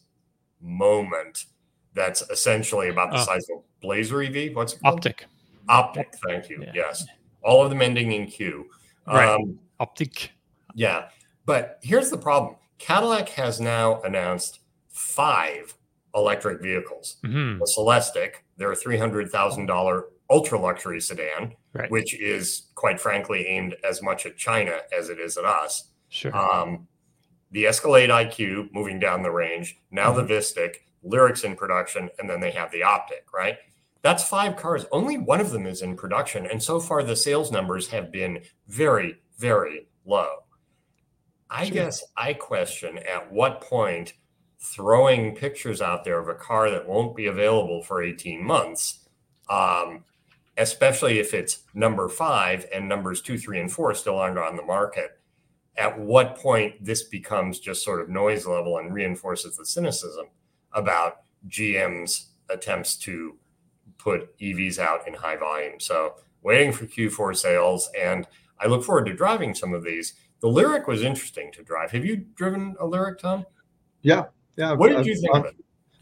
[0.62, 1.45] moment.
[1.93, 4.55] That's essentially about the uh, size of a Blazer EV.
[4.55, 5.01] What's it called?
[5.01, 5.24] Optiq.
[5.70, 6.05] Optiq.
[6.26, 6.64] Thank you.
[6.64, 6.72] Yeah.
[6.74, 7.05] Yes.
[7.43, 8.66] All of them ending in Q.
[9.07, 9.28] Right.
[9.28, 10.30] Um, Optiq.
[10.74, 11.09] Yeah.
[11.45, 14.59] But here's the problem Cadillac has now announced
[14.89, 15.76] five
[16.16, 17.18] electric vehicles.
[17.24, 17.59] Mm-hmm.
[17.59, 21.91] The Celestiq, their $300,000 ultra luxury sedan, right.
[21.91, 25.89] which is quite frankly aimed as much at China as it is at us.
[26.09, 26.36] Sure.
[26.36, 26.88] Um,
[27.51, 30.25] the Escalade IQ moving down the range, now mm-hmm.
[30.25, 30.75] the Vistiq,
[31.05, 33.57] Lyriq's in production, and then they have the Optiq, right?
[34.01, 34.86] That's five cars.
[34.91, 36.47] Only one of them is in production.
[36.47, 40.29] And so far, the sales numbers have been very, very low.
[41.49, 41.73] I sure.
[41.73, 44.13] guess I question at what point
[44.59, 49.07] throwing pictures out there of a car that won't be available for 18 months,
[49.49, 50.03] um,
[50.62, 54.64] especially if it's number five and numbers two, three, and four still aren't on the
[54.64, 55.20] market.
[55.76, 60.28] At what point this becomes just sort of noise level and reinforces the cynicism
[60.74, 63.38] about GM's attempts to
[63.97, 65.80] put EVs out in high volume.
[65.80, 68.28] So, waiting for Q4 sales, and
[68.59, 71.91] I look forward to driving some of these the Lyriq was interesting to drive.
[71.91, 73.45] Have you driven a Lyriq, Tom?
[74.01, 74.26] Yeah,
[74.57, 74.74] yeah.
[74.74, 75.55] What did you think on, of it?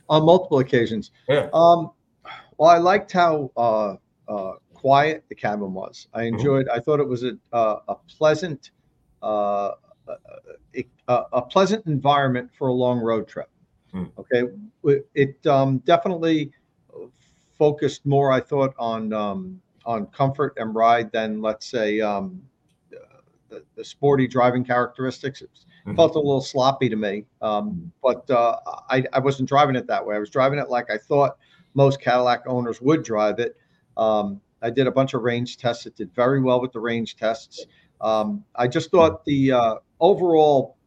[0.08, 1.12] On multiple occasions.
[1.28, 1.50] Yeah.
[1.54, 1.92] Um,
[2.58, 3.96] well, I liked how uh,
[4.30, 6.08] uh, quiet the cabin was.
[6.14, 6.36] I mm-hmm.
[6.36, 6.68] enjoyed.
[6.68, 6.78] Mm-hmm.
[6.78, 8.72] I thought it was a uh, a pleasant,
[9.22, 9.72] uh,
[10.76, 13.50] a, a, pleasant environment for a long road trip.
[13.94, 14.12] Mm.
[14.20, 14.44] Okay,
[15.16, 16.52] it um, definitely
[17.58, 18.32] focused more.
[18.32, 22.42] I thought on um, on comfort and ride than let's say um,
[23.50, 25.42] the, the sporty driving characteristics.
[25.42, 25.50] It
[25.86, 25.96] mm-hmm.
[25.96, 28.58] felt a little sloppy to me, um, but uh,
[28.90, 30.16] I, I wasn't driving it that way.
[30.16, 31.38] I was driving it like I thought
[31.74, 33.56] most Cadillac owners would drive it.
[34.00, 35.86] Um, I did a bunch of range tests.
[35.86, 37.66] It did very well with the range tests.
[38.02, 40.78] Um, I just thought the uh, overall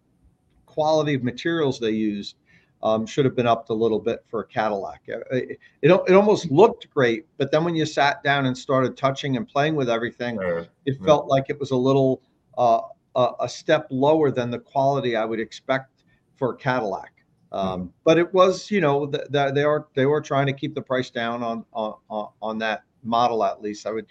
[0.67, 2.37] quality of materials they used
[2.83, 5.03] um, should have been upped a little bit for a Cadillac.
[5.07, 9.37] It, it, it, almost looked great, but then when you sat down and started touching
[9.37, 10.39] and playing with everything,
[10.87, 12.23] it felt like it was a little
[12.59, 12.81] uh,
[13.15, 16.03] a, a, step lower than the quality I would expect
[16.37, 17.13] for a Cadillac.
[17.53, 17.87] Um, mm-hmm.
[18.05, 21.11] But it was, you know, the, they are they were trying to keep the price
[21.11, 21.95] down on on
[22.41, 23.87] on that model at least.
[23.87, 24.07] I would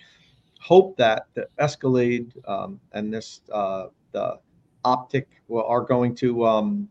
[0.59, 4.39] hope that the Escalade um, and this uh, the
[4.85, 6.89] Optiq are going to um,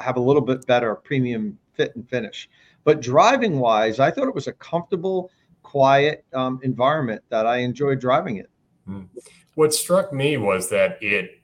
[0.00, 2.48] have a little bit better premium fit and finish.
[2.84, 5.30] But driving wise, I thought it was a comfortable,
[5.62, 8.50] quiet um, environment that I enjoyed driving it.
[8.88, 9.08] Mm.
[9.54, 11.40] What struck me was that it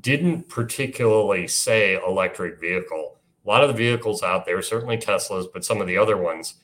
[0.00, 3.18] didn't particularly say electric vehicle.
[3.44, 6.54] A lot of the vehicles out there, certainly Teslas, but some of the other ones,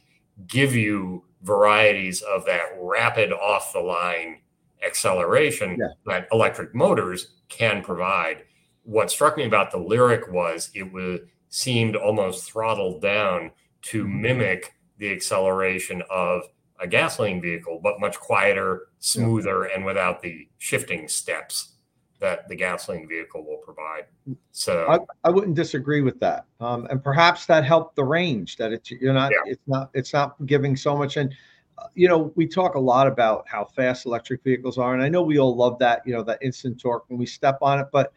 [0.47, 4.39] give you varieties of that rapid off the line
[4.87, 5.89] acceleration yeah.
[6.07, 8.45] that electric motors can provide.
[8.85, 13.51] What struck me about the Lyriq was it was seemed almost throttled down
[13.83, 14.23] to mm-hmm.
[14.23, 16.43] mimic the acceleration of
[16.79, 21.75] a gasoline vehicle, but much quieter, smoother, and without the shifting steps
[22.21, 24.05] that the gasoline vehicle will provide.
[24.53, 26.45] So I, I wouldn't disagree with that.
[26.61, 29.53] Um, and perhaps that helped the range that it's you're not yeah.
[29.53, 31.35] it's not it's not giving so much and
[31.79, 35.09] uh, you know we talk a lot about how fast electric vehicles are and I
[35.09, 37.87] know we all love that you know that instant torque when we step on it
[37.91, 38.13] but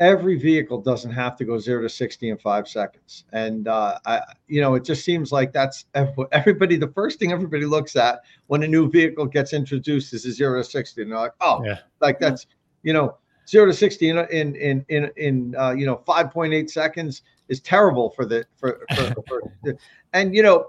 [0.00, 3.24] every vehicle doesn't have to go zero to 60 in five seconds.
[3.32, 5.86] And, uh, I, you know, it just seems like that's
[6.32, 10.32] everybody, the first thing everybody looks at when a new vehicle gets introduced is a
[10.32, 11.02] zero to 60.
[11.02, 11.78] And they're like, oh, yeah.
[12.00, 12.46] like that's,
[12.82, 13.16] you know,
[13.48, 18.10] zero to 60 in, in, in, in, in uh, you know, 5.8 seconds is terrible
[18.10, 19.76] for the, for, for, for
[20.12, 20.66] and, you know,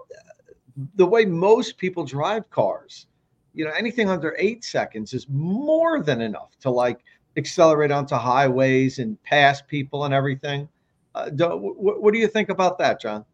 [0.96, 3.08] the way most people drive cars,
[3.54, 7.00] you know, anything under eight seconds is more than enough to like,
[7.38, 10.68] accelerate onto highways and pass people and everything.
[11.14, 13.26] Uh, do, what, what do you think about that, John?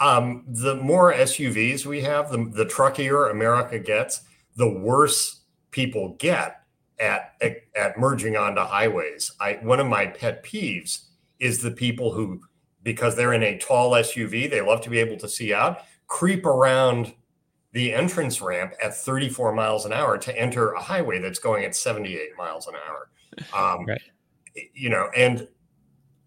[0.00, 4.22] Um, the more SUVs we have, the, the truckier America gets,
[4.56, 5.40] the worse
[5.70, 6.57] people get
[7.00, 9.32] at, at, at merging onto highways.
[9.40, 11.06] I one of my pet peeves
[11.38, 12.40] is the people who,
[12.82, 16.44] because they're in a tall SUV, they love to be able to see out, creep
[16.46, 17.14] around
[17.72, 21.76] the entrance ramp at 34 miles an hour to enter a highway that's going at
[21.76, 23.10] 78 miles an hour.
[23.56, 24.00] Um, right.
[24.74, 25.46] You know, and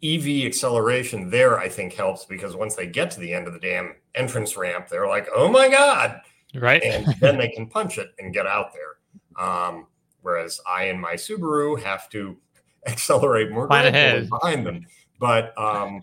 [0.01, 3.59] EV acceleration there, I think, helps because once they get to the end of the
[3.59, 6.21] damn entrance ramp, they're like, oh my God.
[6.55, 6.81] Right.
[6.81, 9.45] And then they can punch it and get out there.
[9.45, 9.87] Um,
[10.21, 12.37] whereas I and my Subaru have to
[12.87, 14.29] accelerate more ahead.
[14.29, 14.85] behind them.
[15.19, 16.01] But um,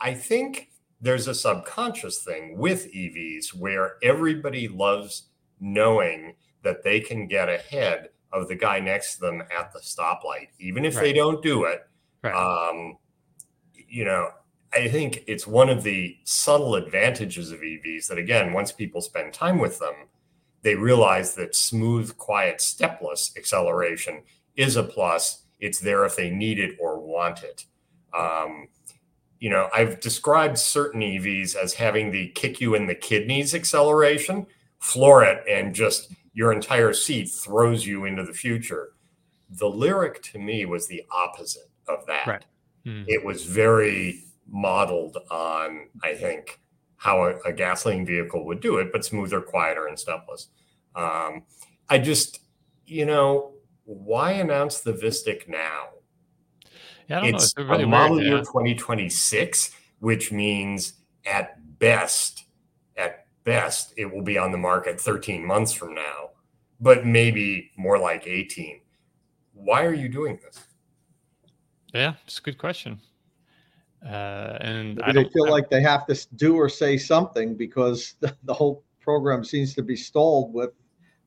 [0.00, 0.70] I think
[1.00, 5.28] there's a subconscious thing with EVs where everybody loves
[5.60, 10.48] knowing that they can get ahead of the guy next to them at the stoplight,
[10.58, 11.02] even if right.
[11.02, 11.80] they don't do it.
[12.22, 12.34] Right.
[12.34, 12.98] Um,
[13.74, 14.28] you know,
[14.72, 19.32] I think it's one of the subtle advantages of EVs that, again, once people spend
[19.32, 19.94] time with them,
[20.62, 24.22] they realize that smooth, quiet, stepless acceleration
[24.56, 25.44] is a plus.
[25.58, 27.64] It's there if they need it or want it.
[28.16, 28.68] Um,
[29.38, 34.46] you know, I've described certain EVs as having the kick you in the kidneys acceleration,
[34.78, 38.92] floor it, and just your entire seat throws you into the future.
[39.48, 42.26] The Lyriq to me was the opposite of that.
[42.26, 42.44] Right.
[42.86, 43.04] Mm.
[43.08, 46.60] It was very modeled on, I think,
[47.00, 50.48] how a, a, gasoline vehicle would do it, but smoother, quieter, and stepless.
[50.94, 51.44] Um,
[51.88, 52.40] I just,
[52.84, 55.88] you know, why announce the Vistiq now?
[57.08, 58.42] Yeah, it's, it's really a model weird, year yeah.
[58.42, 59.70] 2026,
[60.00, 60.92] which means
[61.24, 62.44] at best
[62.98, 66.30] at best, it will be on the market 13 months from now,
[66.80, 68.82] but maybe more like 18.
[69.54, 70.60] Why are you doing this?
[71.94, 73.00] Yeah, it's a good question.
[74.04, 78.14] Uh, and Maybe they feel I, like they have to do or say something because
[78.20, 80.70] the, the whole program seems to be stalled with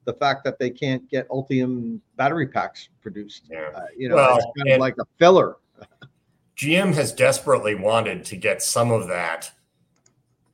[0.05, 3.47] the fact that they can't get Ultium battery packs produced.
[3.49, 3.69] Yeah.
[3.73, 5.57] Uh, you know, well, it's kind of like a filler.
[6.57, 9.51] GM has desperately wanted to get some of that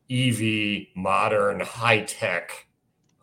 [0.10, 2.68] EV, modern, high tech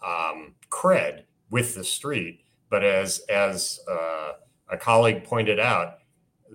[0.06, 2.40] um, cred with the street.
[2.68, 4.32] But as as uh,
[4.68, 5.98] a colleague pointed out,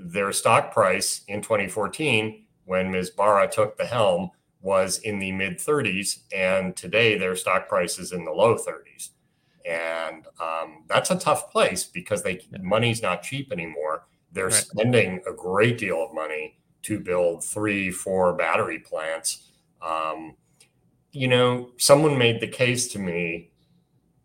[0.04, 3.12] their stock price in 2014, when Ms.
[3.12, 4.32] Barra took the helm,
[4.62, 9.10] was in the mid 30s, and today their stock price is in the low 30s.
[9.66, 14.06] And um, that's a tough place because they money's not cheap anymore.
[14.32, 14.54] They're right.
[14.54, 20.36] spending a great deal of money to build three, four battery plants um,
[21.12, 23.52] you know, someone made the case to me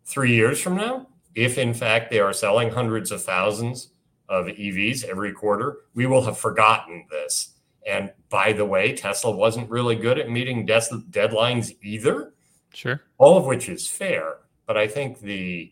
[0.05, 3.89] three years from now, if in fact they are selling hundreds of thousands
[4.29, 7.53] of EVs every quarter, we will have forgotten this.
[7.85, 12.33] And by the way, Tesla wasn't really good at meeting des- deadlines either.
[12.73, 13.01] Sure.
[13.17, 14.39] All of which is fair.
[14.65, 15.71] But I think the,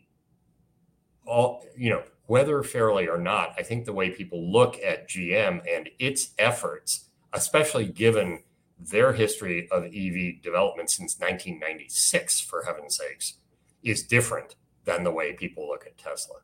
[1.25, 5.61] all, you know, whether fairly or not, I think the way people look at GM
[5.69, 8.43] and its efforts, especially given
[8.79, 13.35] their history of EV development since 1996, for heaven's sakes,
[13.83, 14.55] is different
[14.85, 16.37] than the way people look at Tesla.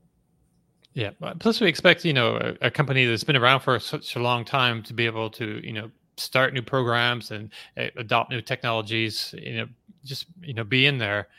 [0.94, 1.12] Yeah.
[1.40, 4.44] Plus, we expect you know a, a, company that's been around for such a long
[4.44, 9.34] time to be able to you know start new programs and uh, adopt new technologies.
[9.38, 9.68] You know,
[10.04, 11.30] just you know be in there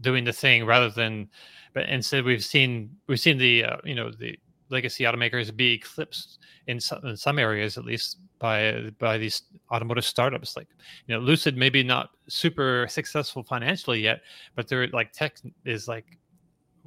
[0.00, 1.28] doing the thing rather than.
[1.74, 4.38] But instead, we've seen we've seen the uh, you know the
[4.70, 10.04] legacy automakers be eclipsed in some, in some areas at least by by these automotive
[10.04, 10.66] startups like
[11.06, 14.22] you know lucid maybe not super successful financially yet
[14.56, 15.36] but they're like tech
[15.66, 16.18] is like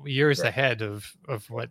[0.04, 0.50] years right.
[0.50, 1.70] ahead of of what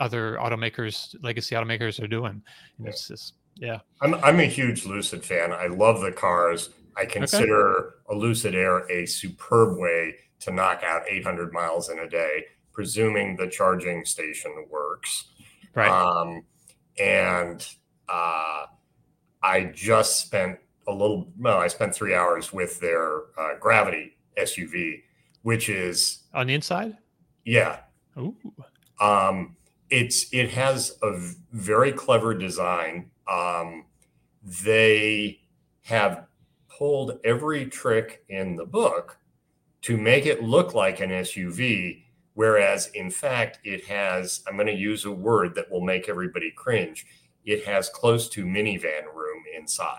[0.00, 2.42] other automakers legacy automakers are doing
[2.78, 2.90] and yeah.
[2.90, 7.78] it's just yeah I'm, I'm a huge lucid fan i love the cars i consider
[7.78, 7.96] okay.
[8.10, 13.36] a lucid air a superb way to knock out 800 miles in a day presuming
[13.36, 15.26] the charging station works
[15.74, 16.42] right um,
[16.98, 17.66] and
[18.08, 18.66] uh,
[19.42, 21.28] I just spent a little.
[21.38, 25.02] Well, I spent three hours with their uh, Gravity SUV,
[25.42, 26.96] which is on the inside.
[27.44, 27.80] Yeah.
[28.18, 28.36] Ooh.
[29.00, 29.56] Um,
[29.90, 31.18] it has a
[31.52, 33.84] very clever design um,
[34.64, 35.40] they
[35.82, 36.26] have
[36.68, 39.18] pulled every trick in the book
[39.82, 42.04] to make it look like an SUV,
[42.34, 46.50] whereas in fact it has, I'm going to use a word that will make everybody
[46.50, 47.06] cringe,
[47.44, 49.98] it has close to minivan room inside.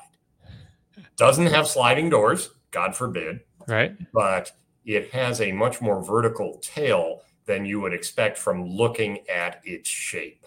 [1.17, 3.41] Doesn't have sliding doors, God forbid.
[3.67, 3.95] Right.
[4.11, 4.51] But
[4.85, 9.89] it has a much more vertical tail than you would expect from looking at its
[9.89, 10.45] shape.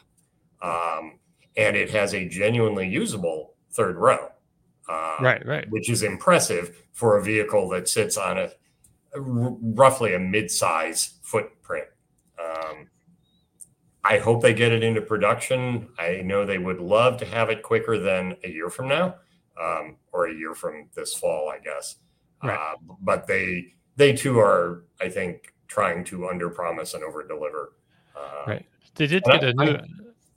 [0.60, 1.18] Um,
[1.56, 4.30] and it has a genuinely usable third row.
[4.88, 5.70] Uh, right, right.
[5.70, 8.50] Which is impressive for a vehicle that sits on a,
[9.14, 11.88] a roughly a mid-size footprint.
[12.42, 12.88] Um,
[14.04, 15.88] I hope they get it into production.
[15.98, 19.16] I know they would love to have it quicker than a year from now,
[19.60, 21.96] um, or a year from this fall, I guess.
[22.42, 22.56] Right.
[22.56, 27.72] Uh, but they they too are, I think, trying to under promise and over deliver.
[28.16, 28.66] Uh, right.
[28.94, 29.72] They did get I, a new.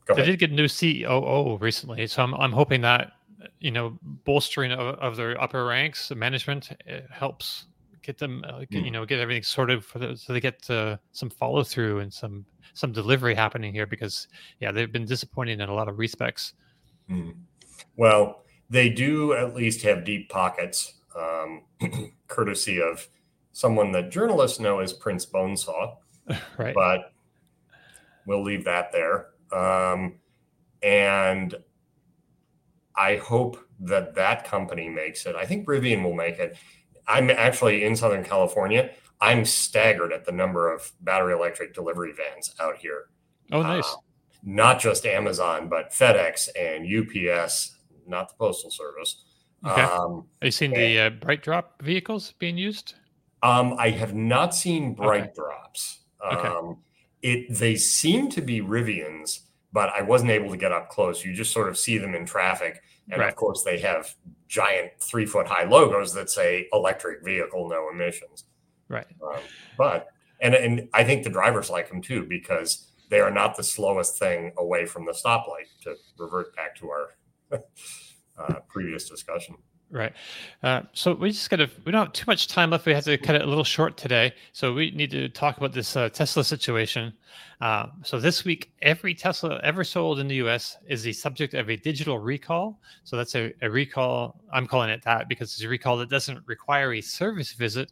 [0.09, 3.13] I, they did get a new COO recently, so I'm I'm hoping that
[3.59, 6.69] you know bolstering of, of their upper ranks, management
[7.09, 7.65] helps
[8.01, 8.85] get them, uh, get, mm.
[8.85, 12.11] you know, get everything sorted for the, so they get uh, some follow through and
[12.13, 14.27] some some delivery happening here because
[14.59, 16.53] yeah, they've been disappointing in a lot of respects.
[17.09, 17.35] Mm.
[17.97, 21.63] Well, they do at least have deep pockets, um,
[22.27, 23.07] courtesy of
[23.53, 25.95] someone that journalists know as Prince Bonesaw.
[26.57, 26.73] right.
[26.73, 27.13] But
[28.25, 29.27] we'll leave that there.
[29.51, 30.19] Um,
[30.81, 31.55] and
[32.95, 35.35] I hope that that company makes it.
[35.35, 36.57] I think Rivian will make it.
[37.07, 38.91] I'm actually in Southern California.
[39.19, 43.05] I'm staggered at the number of battery electric delivery vans out here.
[43.51, 43.85] Oh, nice.
[43.85, 43.97] Uh,
[44.43, 49.23] not just Amazon, but FedEx and UPS, not the Postal Service.
[49.65, 49.81] Okay.
[49.81, 52.95] Um, Have you seen and, the uh, BrightDrop vehicles being used?
[53.43, 55.31] Um, I have not seen Bright okay.
[55.35, 55.99] Drops.
[56.33, 56.47] Okay.
[56.47, 56.77] Um,
[57.21, 59.39] it they seem to be Rivians,
[59.73, 61.23] but I wasn't able to get up close.
[61.23, 63.29] You just sort of see them in traffic, and right.
[63.29, 64.13] of course they have
[64.47, 68.45] giant three foot high logos that say electric vehicle, no emissions.
[68.89, 69.07] Right.
[69.23, 69.39] Um,
[69.77, 70.07] but
[70.39, 74.17] and and I think the drivers like them too because they are not the slowest
[74.17, 75.67] thing away from the stoplight.
[75.83, 77.09] To revert back to our
[78.37, 79.55] uh, previous discussion.
[79.91, 80.13] Right.
[80.63, 82.85] Uh, so we just kind of we don't have too much time left.
[82.85, 84.33] We have to cut it a little short today.
[84.53, 87.11] So we need to talk about this uh, Tesla situation.
[87.59, 91.69] Uh, so this week, every Tesla ever sold in the US is the subject of
[91.69, 92.79] a digital recall.
[93.03, 94.39] So that's a, a recall.
[94.53, 97.91] I'm calling it that because it's a recall that doesn't require a service visit,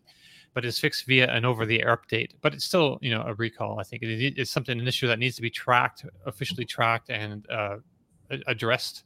[0.53, 2.31] but is fixed via an over the air update.
[2.41, 3.77] But it's still, you know, a recall.
[3.77, 7.77] I think it's something, an issue that needs to be tracked, officially tracked and uh,
[8.47, 9.03] addressed.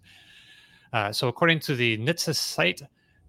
[0.93, 2.81] Uh, so, according to the NHTSA site,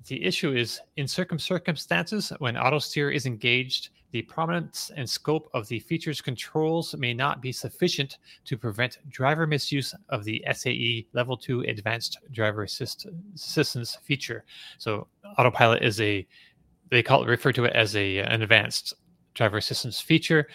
[0.07, 5.67] the issue is in certain circumstances when autosteer is engaged, the prominence and scope of
[5.69, 11.37] the feature's controls may not be sufficient to prevent driver misuse of the SAE Level
[11.37, 14.45] 2 Advanced Driver Assist- Assistance feature.
[14.79, 15.09] So,
[15.39, 16.27] autopilot is a
[16.91, 18.95] they call it refer to it as a an advanced
[19.35, 20.49] driver assistance feature.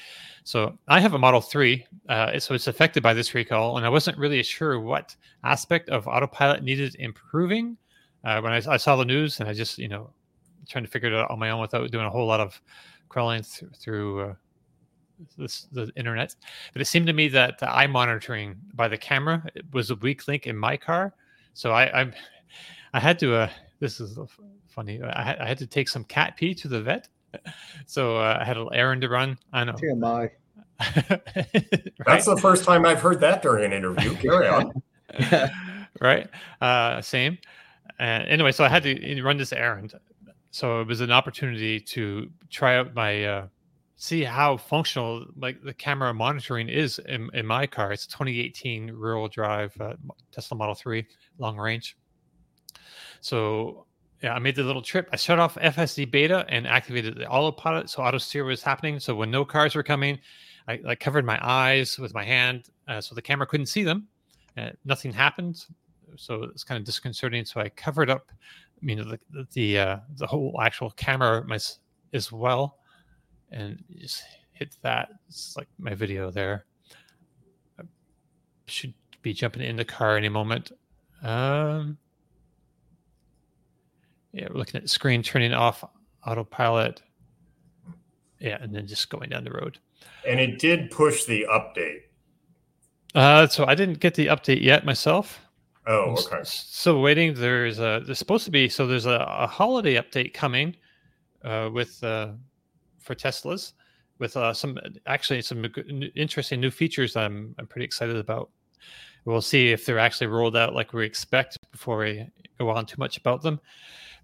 [0.43, 3.89] So I have a Model 3, uh, so it's affected by this recall, and I
[3.89, 7.77] wasn't really sure what aspect of autopilot needed improving
[8.23, 10.09] uh, when I, I, saw the news, and I just, you know,
[10.67, 12.59] trying to figure it out on my own without doing a whole lot of
[13.09, 14.33] crawling th- through uh,
[15.37, 16.35] this, the internet.
[16.73, 20.27] But it seemed to me that the eye monitoring by the camera was a weak
[20.27, 21.13] link in my car,
[21.53, 22.11] so I, I,
[22.93, 23.35] I had to.
[23.35, 23.49] Uh,
[23.79, 24.17] this is
[24.67, 25.01] funny.
[25.01, 27.07] I had, I had to take some cat pee to the vet
[27.85, 29.37] so uh, I had an errand to run.
[29.53, 29.73] I know.
[29.73, 30.29] TMI.
[30.79, 31.91] right?
[32.05, 34.15] That's the first time I've heard that during an interview.
[34.15, 34.71] Carry on.
[36.01, 36.29] right.
[36.61, 37.37] Uh, same.
[37.99, 39.93] Uh, anyway, so I had to run this errand.
[40.51, 43.47] So it was an opportunity to try out my, uh,
[43.97, 47.91] see how functional like the camera monitoring is in, in my car.
[47.91, 49.93] It's a 2018 rear-wheel drive uh,
[50.31, 51.05] Tesla Model 3
[51.37, 51.97] long range.
[53.21, 53.85] So
[54.21, 55.07] yeah, I made the little trip.
[55.13, 58.99] I shut off FSD beta and activated the autopilot, so auto steer was happening.
[58.99, 60.19] So when no cars were coming,
[60.67, 64.07] I, I covered my eyes with my hand, uh, so the camera couldn't see them.
[64.57, 65.65] Uh, nothing happened,
[66.17, 67.45] so it's kind of disconcerting.
[67.45, 68.31] So I covered up,
[68.81, 71.59] you know, the the the, uh, the whole actual camera my,
[72.13, 72.77] as well,
[73.51, 75.09] and just hit that.
[75.29, 76.65] It's like my video there.
[77.79, 77.83] I
[78.65, 80.73] should be jumping in the car any moment.
[81.23, 81.97] Um,
[84.33, 85.83] yeah, we're looking at the screen, turning off
[86.25, 87.01] autopilot.
[88.39, 89.79] Yeah, and then just going down the road.
[90.27, 92.01] And it did push the update.
[93.15, 95.41] Uh, so I didn't get the update yet myself.
[95.87, 96.41] Oh, okay.
[96.43, 97.33] So waiting.
[97.33, 100.75] There's a there's supposed to be so there's a, a holiday update coming,
[101.43, 102.33] uh, with uh,
[102.99, 103.73] for Teslas,
[104.19, 104.77] with uh, some
[105.07, 105.65] actually some
[106.15, 108.51] interesting new features I'm I'm pretty excited about.
[109.25, 112.25] we'll see if they're actually rolled out like we expect before we
[112.57, 113.59] go on too much about them.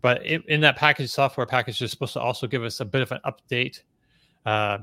[0.02, 3.12] But in, that package, software package, is supposed to also give us a bit of
[3.12, 3.82] an update.
[4.46, 4.80] Uh,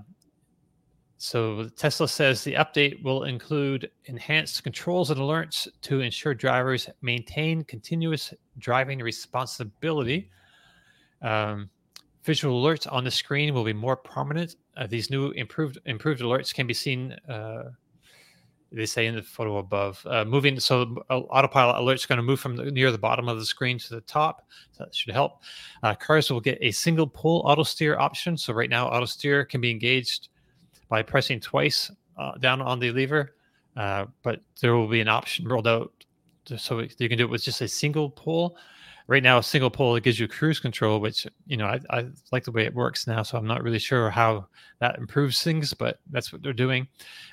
[1.18, 7.62] so Tesla says the update will include enhanced controls and alerts to ensure drivers maintain
[7.62, 10.30] continuous driving responsibility.
[11.22, 11.70] Um,
[12.24, 14.56] visual alerts on the screen will be more prominent.
[14.76, 17.70] Uh, these new improved improved alerts can be seen uh,
[18.74, 20.04] they say in the photo above.
[20.08, 23.38] Uh, moving, so autopilot alert is going to move from the, near the bottom of
[23.38, 24.46] the screen to the top.
[24.72, 25.42] So that should help.
[25.82, 28.36] Uh, cars will get a single pull auto steer option.
[28.36, 30.28] So right now, auto steer can be engaged
[30.88, 33.34] by pressing twice uh, down on the lever,
[33.76, 35.92] uh, but there will be an option rolled out
[36.56, 38.56] so you can do it with just a single pull
[39.12, 42.44] right now a single pull gives you cruise control which you know I, I, like
[42.44, 44.46] the way it works now so i'm not really sure how
[44.80, 46.88] that improves things but that's what they're doing.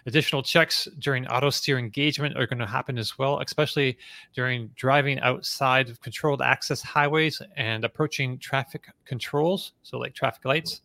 [0.06, 3.97] Additional checks during auto steer engagement are going to happen as well especially
[4.35, 10.81] during driving outside of controlled access highways and approaching traffic controls so like traffic lights.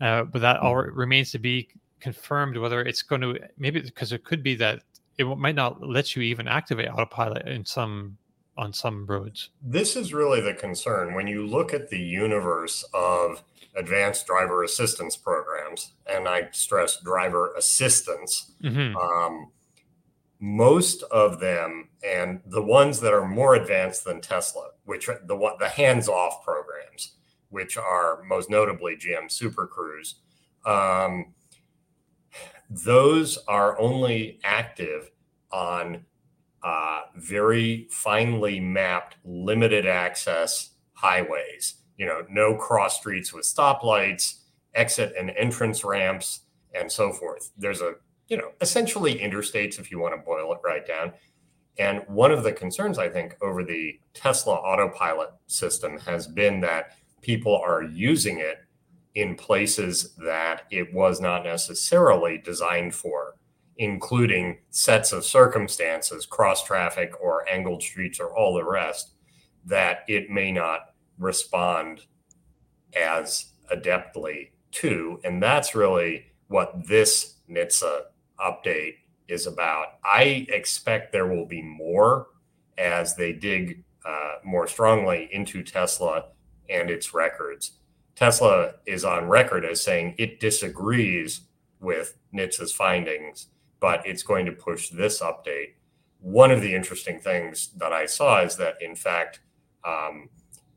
[0.00, 1.68] Uh, but that all remains to be
[2.00, 4.82] confirmed whether it's going to maybe because it could be that
[5.18, 8.16] it might not let you even activate autopilot in some
[8.60, 9.48] on some roads.
[9.62, 13.42] This is really the concern when you look at the universe of
[13.74, 18.52] advanced driver assistance programs, and I stress driver assistance.
[18.62, 18.96] Mm-hmm.
[18.96, 19.50] Um,
[20.40, 25.36] most of them, and the ones that are more advanced than Tesla, which are the
[25.58, 27.16] the hands-off programs,
[27.48, 30.16] which are most notably GM Super Cruise,
[30.66, 31.32] um,
[32.68, 35.10] those are only active
[35.50, 36.04] on
[36.62, 41.76] uh, very finely mapped, limited access highways.
[41.96, 44.40] You know, no cross streets with stoplights,
[44.74, 46.40] exit and entrance ramps,
[46.74, 47.50] and so forth.
[47.56, 47.94] There's a,
[48.28, 51.12] you know, essentially interstates if you want to boil it right down.
[51.78, 56.96] And one of the concerns, I think, over the Tesla autopilot system has been that
[57.22, 58.58] people are using it
[59.14, 63.36] in places that it was not necessarily designed for
[63.80, 69.12] including sets of circumstances, cross traffic or angled streets or all the rest,
[69.64, 72.02] that it may not respond
[72.94, 75.18] as adeptly to.
[75.24, 78.02] And that's really what this NHTSA
[78.38, 78.96] update
[79.28, 79.94] is about.
[80.04, 82.26] I expect there will be more
[82.76, 86.26] as they dig uh, more strongly into Tesla
[86.68, 87.78] and its records.
[88.14, 91.40] Tesla is on record as saying it disagrees
[91.80, 93.46] with NHTSA's findings
[93.80, 95.74] but it's going to push this update.
[96.20, 99.40] One of the interesting things that I saw is that, in fact,
[99.84, 100.28] um,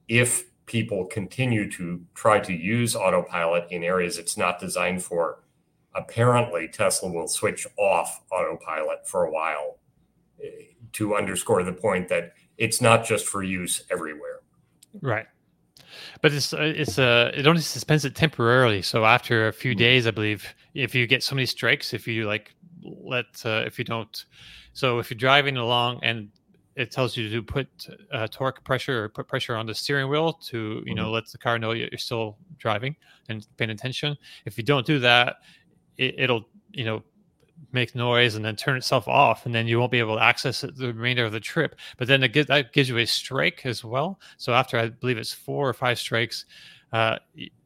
[0.07, 5.43] if people continue to try to use autopilot in areas it's not designed for,
[5.93, 9.79] apparently Tesla will switch off autopilot for a while
[10.43, 10.47] eh,
[10.93, 14.39] to underscore the point that it's not just for use everywhere.
[15.01, 15.25] Right.
[16.21, 18.81] But it's uh, it's uh it only suspends it temporarily.
[18.81, 19.79] So after a few mm-hmm.
[19.79, 23.77] days, I believe, if you get so many strikes, if you like let uh, if
[23.77, 24.25] you don't.
[24.73, 26.29] So if you're driving along and
[26.75, 27.67] it tells you to put
[28.11, 30.95] uh, torque pressure or put pressure on the steering wheel to you mm-hmm.
[30.95, 32.95] know let the car know you're still driving
[33.29, 34.17] and paying attention.
[34.45, 35.37] If you don't do that,
[35.97, 37.03] it, it'll you know
[37.71, 40.63] make noise and then turn itself off and then you won't be able to access
[40.63, 43.65] it the remainder of the trip but then it gives, that gives you a strike
[43.65, 46.45] as well so after i believe it's four or five strikes
[46.93, 47.17] uh,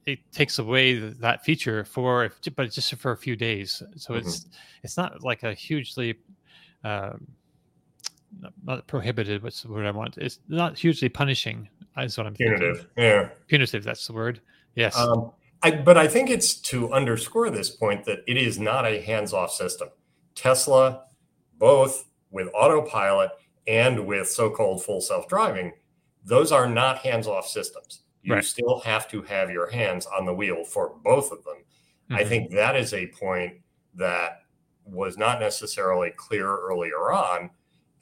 [0.06, 3.84] it takes away that feature for but just for a few days.
[3.98, 4.28] So mm-hmm.
[4.28, 4.48] it's
[4.84, 6.16] it's not like a hugely
[6.84, 7.28] um,
[8.64, 10.18] not prohibited what's the word i want?
[10.18, 11.68] It's not hugely punishing
[11.98, 12.92] is what i'm punitive thinking.
[12.98, 13.30] yeah.
[13.48, 14.42] Punitive that's the word.
[14.76, 14.98] Yes.
[14.98, 15.32] Um,
[15.62, 19.52] I, but i think it's to underscore this point that it is not a hands-off
[19.52, 19.90] system.
[20.36, 21.04] Tesla
[21.58, 23.32] both with autopilot
[23.68, 25.74] and with so-called full self-driving
[26.24, 28.44] those are not hands-off systems you right.
[28.44, 31.56] still have to have your hands on the wheel for both of them.
[32.10, 32.16] Mm-hmm.
[32.16, 33.54] I think that is a point
[33.96, 34.42] that
[34.84, 37.50] was not necessarily clear earlier on,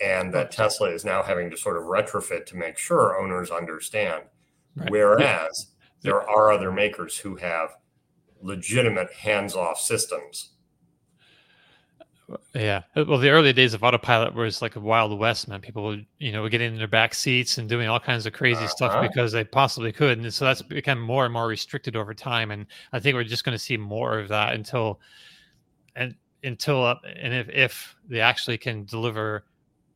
[0.02, 4.23] and that Tesla is now having to sort of retrofit to make sure owners understand.
[4.76, 4.89] Right.
[4.89, 5.85] Whereas yeah.
[6.02, 7.76] there are other makers who have
[8.41, 10.55] legitimate hands off systems
[12.53, 12.84] yeah.
[12.95, 15.61] Uh, well, the early days of autopilot was like a wild west, man.
[15.61, 18.34] People would, you know, were getting in their back seats and doing all kinds of
[18.34, 18.68] crazy uh-huh.
[18.68, 20.18] stuff because they possibly could.
[20.18, 22.52] And so that's become more and more restricted over time.
[22.52, 24.99] And I think we're just going to see more of that until,
[25.95, 29.45] and until, uh, and if, if they actually can deliver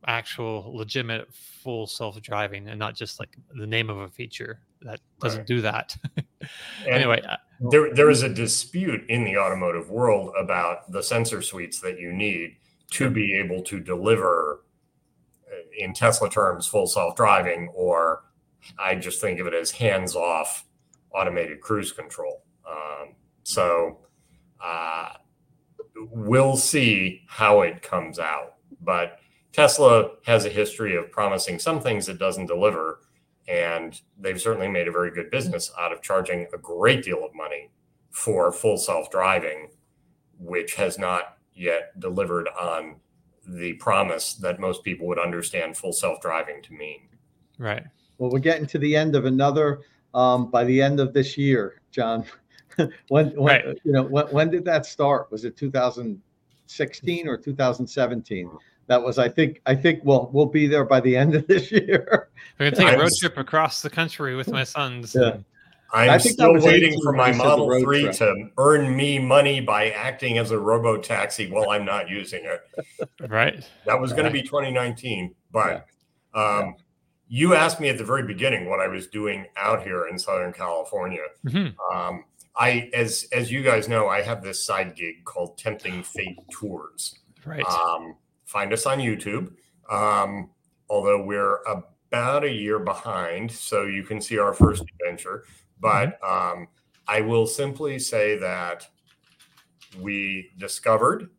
[0.06, 5.40] actual legitimate full self-driving and not just like the name of a feature that doesn't
[5.40, 5.46] right.
[5.46, 5.96] do that.
[6.86, 7.36] anyway, uh,
[7.70, 12.12] there there is a dispute in the automotive world about the sensor suites that you
[12.12, 12.56] need
[12.92, 14.64] to be able to deliver,
[15.46, 18.24] uh, in Tesla terms, full self driving, or
[18.78, 20.64] I just think of it as hands off
[21.12, 22.44] automated cruise control.
[22.68, 23.98] Um, so
[24.62, 25.10] uh,
[26.10, 28.54] we'll see how it comes out.
[28.80, 29.18] But
[29.52, 33.00] Tesla has a history of promising some things it doesn't deliver.
[33.48, 37.34] And they've certainly made a very good business out of charging a great deal of
[37.34, 37.70] money
[38.10, 39.70] for full self driving,
[40.38, 42.96] which has not yet delivered on
[43.46, 47.08] the promise that most people would understand full self driving to mean.
[47.58, 47.84] Right.
[48.18, 49.80] Well, we're getting to the end of another
[50.14, 52.24] um, by the end of this year, John.
[52.76, 53.64] when, when right.
[53.84, 55.30] you know when, when did that start?
[55.30, 58.50] Was it 2016 or 2017?
[58.90, 61.70] That was, I think, I think we'll we'll be there by the end of this
[61.72, 62.28] year.
[62.58, 65.14] We're gonna take a road trip across the country with my sons.
[65.14, 65.36] Yeah.
[65.92, 68.16] I'm still waiting for my Model 3 trip.
[68.16, 73.08] to earn me money by acting as a robo taxi while I'm not using it.
[73.28, 73.64] Right.
[73.86, 75.34] That was going to be 2019.
[75.52, 75.86] But
[76.34, 76.42] yeah.
[76.42, 76.74] Um,
[77.28, 80.52] you asked me at the very beginning what I was doing out here in Southern
[80.52, 81.22] California.
[81.46, 81.96] Mm-hmm.
[81.96, 82.24] Um,
[82.56, 87.18] I, as as you guys know, I have this side gig called Tempting Fate Tours.
[87.44, 87.64] Right.
[87.64, 88.16] Um,
[88.50, 89.52] find us on YouTube.
[89.88, 90.50] Um,
[90.88, 95.44] although we're about a year behind, so you can see our first adventure.
[95.78, 96.60] But mm-hmm.
[96.60, 96.68] um,
[97.06, 98.88] I will simply say that
[100.00, 101.30] we discovered,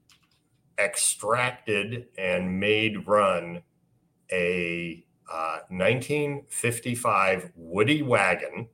[0.79, 3.61] extracted, and made run
[4.31, 8.69] a uh, 1955 Woody wagon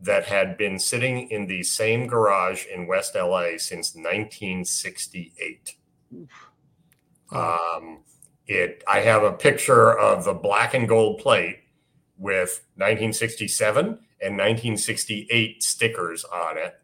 [0.00, 5.76] that had been sitting in the same garage in West LA since 1968.
[7.30, 8.00] Um,
[8.46, 8.82] it.
[8.86, 11.60] I have a picture of the black and gold plate
[12.18, 16.74] with 1967 and 1968 stickers on it.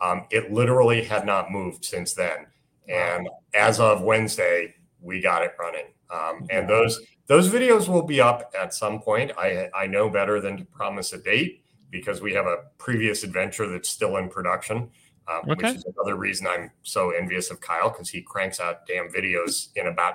[0.00, 2.46] Um, it literally had not moved since then,
[2.86, 5.86] and as of Wednesday, we got it running.
[6.10, 9.32] Um, and those those videos will be up at some point.
[9.38, 13.68] I I know better than to promise a date because we have a previous adventure
[13.68, 14.90] that's still in production,
[15.28, 15.68] um, okay.
[15.68, 19.68] which is another reason I'm so envious of Kyle because he cranks out damn videos
[19.76, 20.14] in about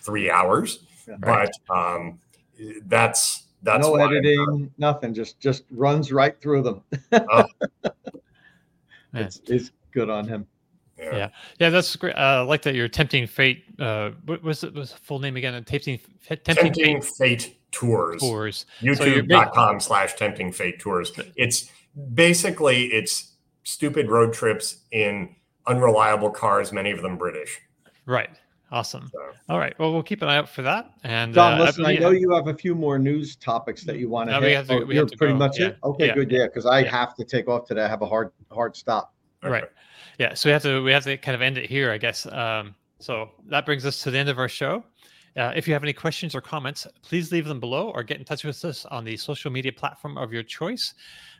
[0.00, 0.80] three hours.
[1.20, 1.50] Right.
[1.68, 2.18] But um,
[2.86, 5.14] that's that's no editing, nothing.
[5.14, 6.82] Just just runs right through them.
[7.12, 7.44] oh.
[9.14, 10.46] it's, it's good on him.
[10.98, 11.16] Yeah.
[11.16, 11.28] yeah,
[11.60, 12.16] yeah, that's great.
[12.16, 13.64] Uh, I like that you're tempting fate.
[13.78, 14.74] Uh, what was it?
[14.74, 15.52] Was full name again?
[15.62, 18.20] Tempting, tempting, tempting fate, fate tours.
[18.20, 18.66] Tours.
[18.80, 21.12] YouTube.com so slash tempting fate tours.
[21.36, 21.70] It's
[22.14, 23.34] basically it's
[23.68, 25.34] stupid road trips in
[25.66, 27.60] unreliable cars, many of them British.
[28.06, 28.30] Right.
[28.70, 29.10] Awesome.
[29.12, 29.20] So.
[29.48, 29.78] All right.
[29.78, 30.90] Well, we'll keep an eye out for that.
[31.04, 33.98] And John, uh, listen, I, I, know you have a few more news topics that
[33.98, 34.40] you want to.
[34.40, 34.66] No, hit.
[34.66, 35.38] To, oh, you're pretty go.
[35.38, 35.68] much yeah.
[35.68, 35.78] it.
[35.82, 36.14] Okay, yeah.
[36.14, 36.30] good.
[36.30, 36.90] Yeah, because I yeah.
[36.90, 37.82] have to take off today.
[37.82, 39.14] I have a hard hard stop.
[39.42, 39.52] Okay.
[39.52, 39.68] Right
[40.18, 42.26] yeah so we have to we have to kind of end it here i guess
[42.26, 44.84] um, so that brings us to the end of our show
[45.36, 48.24] uh, if you have any questions or comments please leave them below or get in
[48.24, 50.94] touch with us on the social media platform of your choice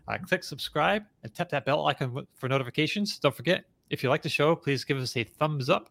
[0.09, 4.23] uh, click subscribe and tap that bell icon for notifications don't forget if you like
[4.23, 5.91] the show please give us a thumbs up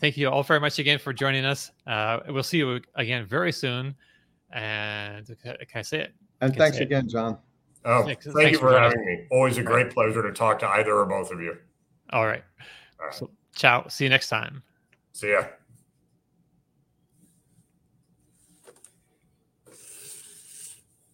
[0.00, 3.52] thank you all very much again for joining us uh, we'll see you again very
[3.52, 3.94] soon
[4.52, 7.38] and can i say it and thanks again john
[7.84, 9.26] Oh, thanks, thank thanks you for, for having me.
[9.30, 11.56] Always a great pleasure to talk to either or both of you.
[12.10, 12.42] All right.
[12.98, 13.14] All right.
[13.14, 13.86] So, ciao.
[13.88, 14.62] See you next time.
[15.12, 15.44] See ya.